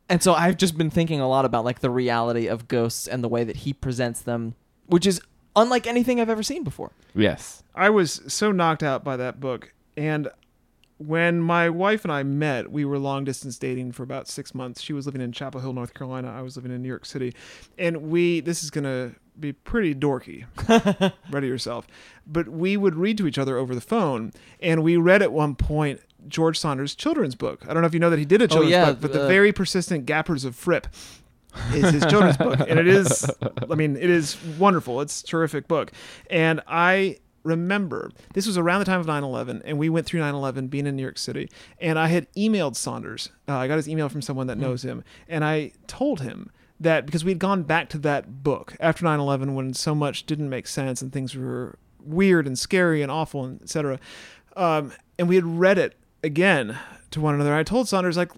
[0.09, 3.23] And so I've just been thinking a lot about like the reality of ghosts and
[3.23, 4.55] the way that he presents them,
[4.87, 5.21] which is
[5.55, 6.91] unlike anything I've ever seen before.
[7.13, 7.63] Yes.
[7.75, 9.71] I was so knocked out by that book.
[9.95, 10.29] And
[10.99, 14.81] when my wife and I met, we were long distance dating for about six months.
[14.81, 16.29] She was living in Chapel Hill, North Carolina.
[16.29, 17.33] I was living in New York City.
[17.77, 20.45] And we, this is going to be pretty dorky.
[21.31, 21.87] Ready yourself.
[22.27, 24.33] But we would read to each other over the phone.
[24.59, 27.63] And we read at one point George Saunders' children's book.
[27.67, 29.23] I don't know if you know that he did a children's yeah, book, but the
[29.23, 30.87] uh, very persistent Gappers of Frip
[31.73, 33.25] is his children's book and it is
[33.71, 35.91] i mean it is wonderful it's a terrific book
[36.29, 37.17] and i
[37.49, 40.95] remember this was around the time of 9-11 and we went through 9-11 being in
[40.95, 43.29] new york city and i had emailed saunders.
[43.47, 47.05] Uh, i got his email from someone that knows him and i told him that
[47.05, 51.01] because we'd gone back to that book after 9-11 when so much didn't make sense
[51.01, 53.99] and things were weird and scary and awful and etc
[54.55, 56.77] um, and we had read it again
[57.11, 57.55] to one another.
[57.55, 58.31] I told Saunders like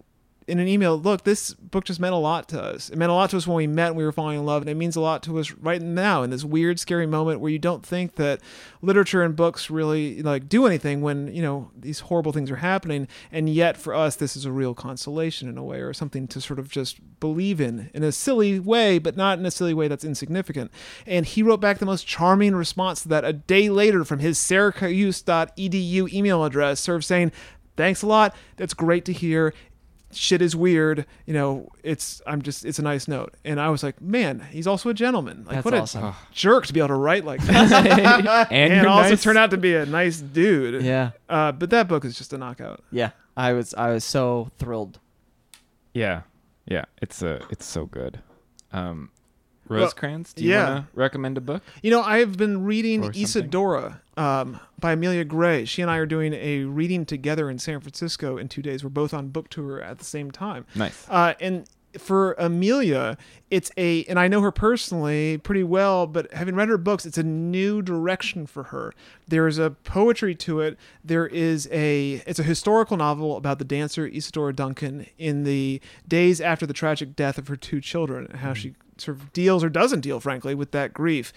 [0.51, 2.89] in an email, look, this book just meant a lot to us.
[2.89, 4.61] It meant a lot to us when we met and we were falling in love,
[4.61, 7.49] and it means a lot to us right now in this weird, scary moment where
[7.49, 8.41] you don't think that
[8.81, 13.07] literature and books really like do anything when you know these horrible things are happening,
[13.31, 16.41] and yet for us this is a real consolation in a way, or something to
[16.41, 19.87] sort of just believe in in a silly way, but not in a silly way
[19.87, 20.69] that's insignificant.
[21.07, 24.37] And he wrote back the most charming response to that a day later from his
[24.37, 27.31] syracuse.edu email address, sort of saying.
[27.77, 28.35] Thanks a lot.
[28.57, 29.53] That's great to hear
[30.15, 33.83] shit is weird you know it's i'm just it's a nice note and i was
[33.83, 36.03] like man he's also a gentleman like That's what awesome.
[36.05, 39.23] a jerk to be able to write like that and and also nice.
[39.23, 41.11] turn out to be a nice dude Yeah.
[41.29, 43.11] uh, but that book is just a knockout Yeah.
[43.37, 44.99] I was I was so thrilled.
[45.93, 46.23] Yeah,
[46.65, 48.19] yeah, it's uh, it's so good.
[48.73, 49.09] Um,
[49.69, 50.73] Well, Rosecrans, do you yeah.
[50.73, 51.63] want to recommend a book?
[51.81, 53.23] you know i've been reading Or something.
[53.23, 57.79] isadora um, by amelia gray she and i are doing a reading together in san
[57.79, 61.05] francisco in two days we're both on book tour at the same time Nice.
[61.09, 61.67] Uh, and
[61.97, 63.17] for Amelia,
[63.49, 67.17] it's a, and I know her personally pretty well, but having read her books, it's
[67.17, 68.93] a new direction for her.
[69.27, 70.77] There is a poetry to it.
[71.03, 76.39] There is a, it's a historical novel about the dancer Isadora Duncan in the days
[76.39, 79.69] after the tragic death of her two children, and how she sort of deals or
[79.69, 81.33] doesn't deal, frankly, with that grief.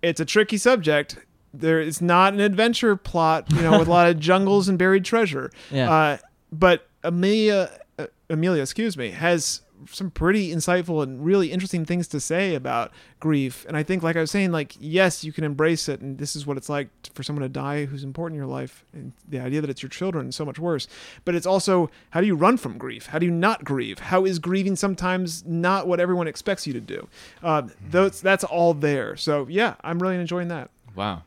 [0.00, 1.18] It's a tricky subject.
[1.52, 5.04] There is not an adventure plot, you know, with a lot of jungles and buried
[5.04, 5.50] treasure.
[5.70, 5.90] Yeah.
[5.90, 6.18] Uh,
[6.52, 12.20] but Amelia, uh, Amelia, excuse me, has some pretty insightful and really interesting things to
[12.20, 13.64] say about grief.
[13.66, 16.36] And I think, like I was saying, like yes, you can embrace it, and this
[16.36, 19.40] is what it's like for someone to die who's important in your life, and the
[19.40, 20.88] idea that it's your children is so much worse.
[21.24, 23.06] But it's also how do you run from grief?
[23.06, 23.98] How do you not grieve?
[23.98, 27.08] How is grieving sometimes not what everyone expects you to do?
[27.42, 29.16] Uh, those that's all there.
[29.16, 30.70] So yeah, I'm really enjoying that.
[30.94, 31.22] Wow,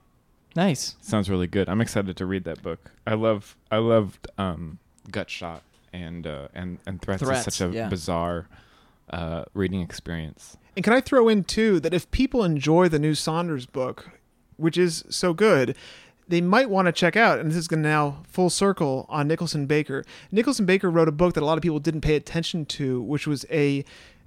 [0.56, 0.95] Nice.
[1.02, 1.70] sounds really good.
[1.70, 2.91] I'm excited to read that book.
[3.08, 4.80] I love, I loved um,
[5.10, 7.89] Gut Shot and uh, and and Threats, Threats, is such a yeah.
[7.89, 8.47] bizarre
[9.10, 10.58] uh, reading experience.
[10.76, 14.10] And can I throw in too that if people enjoy the new Saunders book,
[14.58, 15.76] which is so good,
[16.28, 19.28] they might want to check out, and this is going to now full circle on
[19.28, 20.06] Nicholson Baker.
[20.32, 23.28] Nicholson Baker wrote a book that a lot of people didn't pay attention to, which
[23.28, 23.84] was a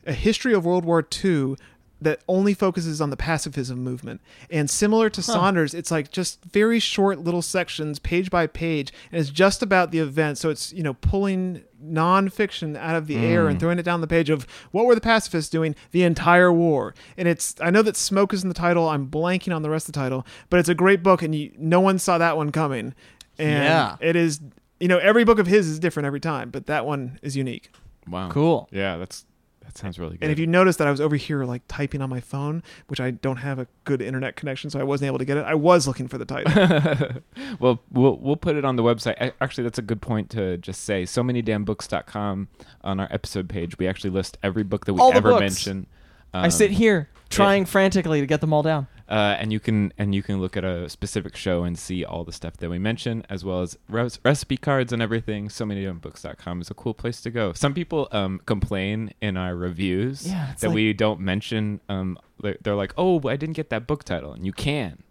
[0.07, 1.57] a history of World War II
[2.05, 4.21] that only focuses on the pacifism movement.
[4.51, 9.21] And similar to Saunders, it's like just very short little sections, page by page, and
[9.21, 10.39] it's just about the event.
[10.39, 13.61] So it's, you know, pulling nonfiction out of the air and mm.
[13.61, 16.95] throwing it down the page of what were the pacifists doing the entire war.
[17.17, 18.89] And it's I know that smoke is in the title.
[18.89, 21.53] I'm blanking on the rest of the title, but it's a great book and you,
[21.59, 22.95] no one saw that one coming.
[23.39, 23.97] And Yeah.
[24.01, 24.41] it is
[24.81, 27.71] you know, every book of his is different every time, but that one is unique.
[28.09, 28.69] Wow, Cool.
[28.71, 29.25] Yeah, that's
[29.65, 30.23] that sounds really good.
[30.25, 33.01] And if you notice that I was over here like typing on my phone, which
[33.01, 35.45] I don't have a good internet connection, so I wasn't able to get it.
[35.45, 37.23] I was looking for the title.
[37.61, 39.33] well, we'll we'll put it on the website.
[39.41, 41.05] Actually, that's a good point to just say.
[41.05, 42.49] So many damn books.com
[42.83, 43.79] on our episode page.
[43.79, 45.41] We actually list every book that we All ever books.
[45.41, 45.87] mention.
[46.33, 48.87] I sit Um, here trying frantically to get them all down.
[49.09, 52.25] Uh, and you can and you can look at a specific show and see all
[52.25, 55.49] the stuff that we mention, as well as res- recipe cards and everything.
[55.51, 57.53] So many damn books.com is a cool place to go.
[57.53, 61.81] Some people um, complain in our reviews Yeah, that like- we don't mention.
[61.89, 65.03] Um, they're, they're like, "Oh, I didn't get that book title," and you can.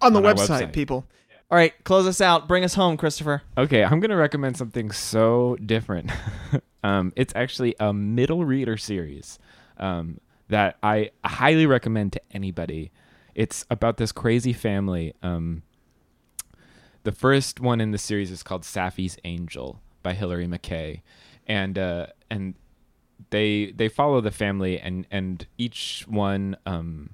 [0.00, 0.72] on the On website, website.
[0.72, 1.06] people.
[1.50, 2.48] All right, close us out.
[2.48, 3.42] Bring us home, Christopher.
[3.58, 6.10] Okay, I'm gonna recommend something so different.
[6.82, 9.38] um, it's actually a middle reader series
[9.76, 10.18] um,
[10.48, 12.90] that I highly recommend to anybody.
[13.34, 15.14] It's about this crazy family.
[15.22, 15.62] Um,
[17.02, 21.02] the first one in the series is called Saffy's Angel by Hilary McKay,
[21.46, 22.54] and uh, and
[23.30, 27.10] they they follow the family and and each one um,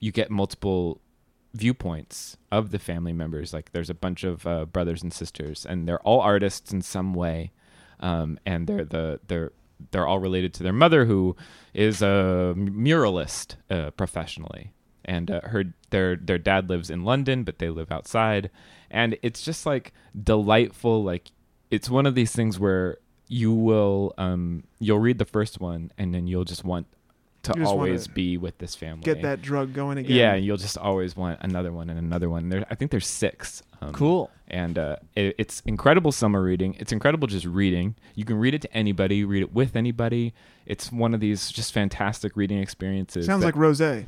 [0.00, 1.00] you get multiple
[1.54, 3.54] viewpoints of the family members.
[3.54, 7.14] Like there's a bunch of uh, brothers and sisters, and they're all artists in some
[7.14, 7.52] way,
[8.00, 9.52] um, and they're the they're
[9.90, 11.36] they're all related to their mother, who
[11.72, 14.72] is a muralist uh, professionally,
[15.04, 18.50] and uh, her their their dad lives in London, but they live outside,
[18.90, 21.02] and it's just like delightful.
[21.02, 21.30] Like
[21.70, 26.14] it's one of these things where you will um you'll read the first one, and
[26.14, 26.86] then you'll just want
[27.44, 29.04] to just always be with this family.
[29.04, 30.16] Get that drug going again.
[30.16, 32.48] Yeah, and you'll just always want another one and another one.
[32.48, 33.62] There, I think there's six.
[33.80, 34.30] Um, Cool.
[34.48, 36.74] And uh, it, it's incredible summer reading.
[36.78, 37.96] It's incredible just reading.
[38.14, 40.32] You can read it to anybody, read it with anybody.
[40.66, 43.26] It's one of these just fantastic reading experiences.
[43.26, 44.06] Sounds that- like rosé.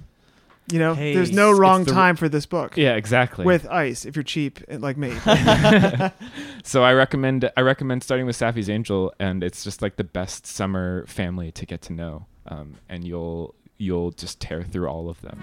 [0.72, 2.76] You know, Hey, there's no wrong the- time for this book.
[2.76, 3.44] yeah, exactly.
[3.44, 5.10] With ice, if you're cheap like me.
[6.64, 10.44] so I recommend I recommend starting with Saffy's Angel, and it's just like the best
[10.46, 12.26] summer family to get to know.
[12.48, 15.38] Um, and you'll you'll just tear through all of them.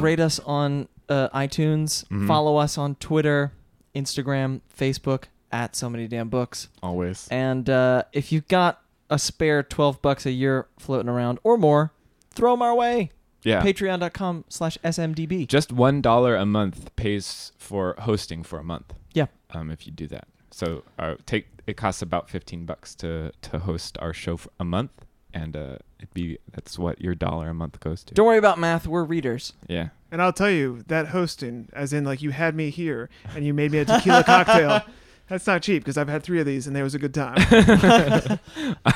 [0.00, 2.06] Rate us on uh, iTunes.
[2.08, 2.26] Mhm.
[2.26, 3.52] Follow us on Twitter,
[3.94, 6.68] Instagram, Facebook at so many damn books.
[6.82, 7.26] Always.
[7.30, 11.92] And uh, if you've got a spare 12 bucks a year floating around or more,
[12.30, 13.10] throw them our way.
[13.42, 13.62] Yeah.
[13.62, 15.46] Patreon.com slash SMDB.
[15.46, 18.92] Just one dollar a month pays for hosting for a month.
[19.12, 19.26] Yeah.
[19.50, 23.60] Um, if you do that, so uh, take it costs about fifteen bucks to to
[23.60, 24.90] host our show for a month,
[25.32, 28.14] and uh, it'd be that's what your dollar a month goes to.
[28.14, 28.88] Don't worry about math.
[28.88, 29.52] We're readers.
[29.68, 29.90] Yeah.
[30.10, 33.54] And I'll tell you that hosting, as in like you had me here and you
[33.54, 34.82] made me a tequila cocktail.
[35.28, 37.36] That's not cheap because I've had three of these and there was a good time.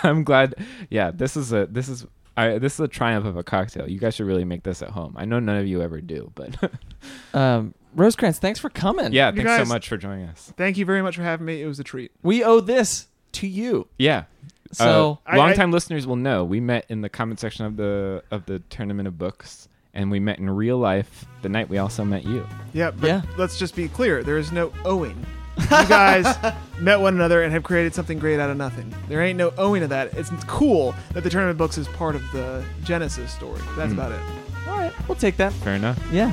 [0.03, 0.55] I'm glad.
[0.89, 2.07] Yeah, this is a this is
[2.37, 3.89] I this is a triumph of a cocktail.
[3.89, 5.15] You guys should really make this at home.
[5.17, 6.57] I know none of you ever do, but
[7.35, 9.13] Um, Rosecrans, thanks for coming.
[9.13, 10.53] yeah, You thanks guys- so much for joining us.
[10.57, 11.61] Thank you very much for having me.
[11.63, 12.13] It was a treat.
[12.23, 13.89] We owe this to you.
[13.99, 14.25] Yeah.
[14.73, 18.47] So I- longtime listeners will know we met in the comment section of the of
[18.47, 22.25] the tournament of books, and we met in real life the night we also met
[22.25, 22.47] you.
[22.73, 23.23] Yeah, but Yeah.
[23.37, 24.23] let's just be clear.
[24.23, 25.27] There is no owing.
[25.59, 26.37] You guys
[26.81, 28.93] met one another and have created something great out of nothing.
[29.09, 30.15] There ain't no owing to that.
[30.15, 33.61] It's cool that the tournament books is part of the Genesis story.
[33.77, 33.99] That's Hmm.
[33.99, 34.21] about it.
[34.69, 35.53] all right, we'll take that.
[35.55, 35.99] Fair enough.
[36.13, 36.33] Yeah.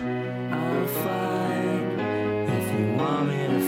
[0.00, 3.63] I'll fight if you want me to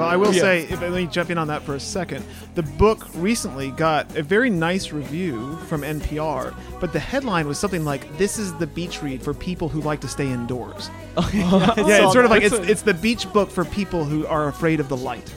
[0.00, 0.40] Well, I will Yeah.
[0.40, 2.24] say, if let me jump in on that for a second.
[2.54, 7.84] The book recently got a very nice review from NPR, but the headline was something
[7.84, 10.90] like, "This is the beach read for people who like to stay indoors."
[11.32, 14.80] yeah, it's sort of like it's it's the beach book for people who are afraid
[14.80, 15.32] of the light.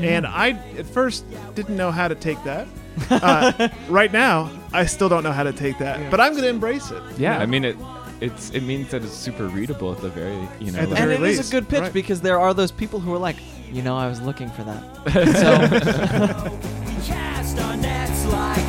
[0.00, 1.24] And I at first
[1.54, 2.68] didn't know how to take that.
[3.10, 6.48] Uh, right now, I still don't know how to take that, but I'm going to
[6.48, 7.02] embrace it.
[7.16, 7.42] Yeah, you know?
[7.42, 7.76] I mean it.
[8.20, 10.80] It's it means that it's super readable at the very you know.
[10.80, 11.92] At the like- and very it is least, a good pitch right.
[11.92, 13.36] because there are those people who are like,
[13.72, 14.82] you know, I was looking for that.
[16.52, 16.68] so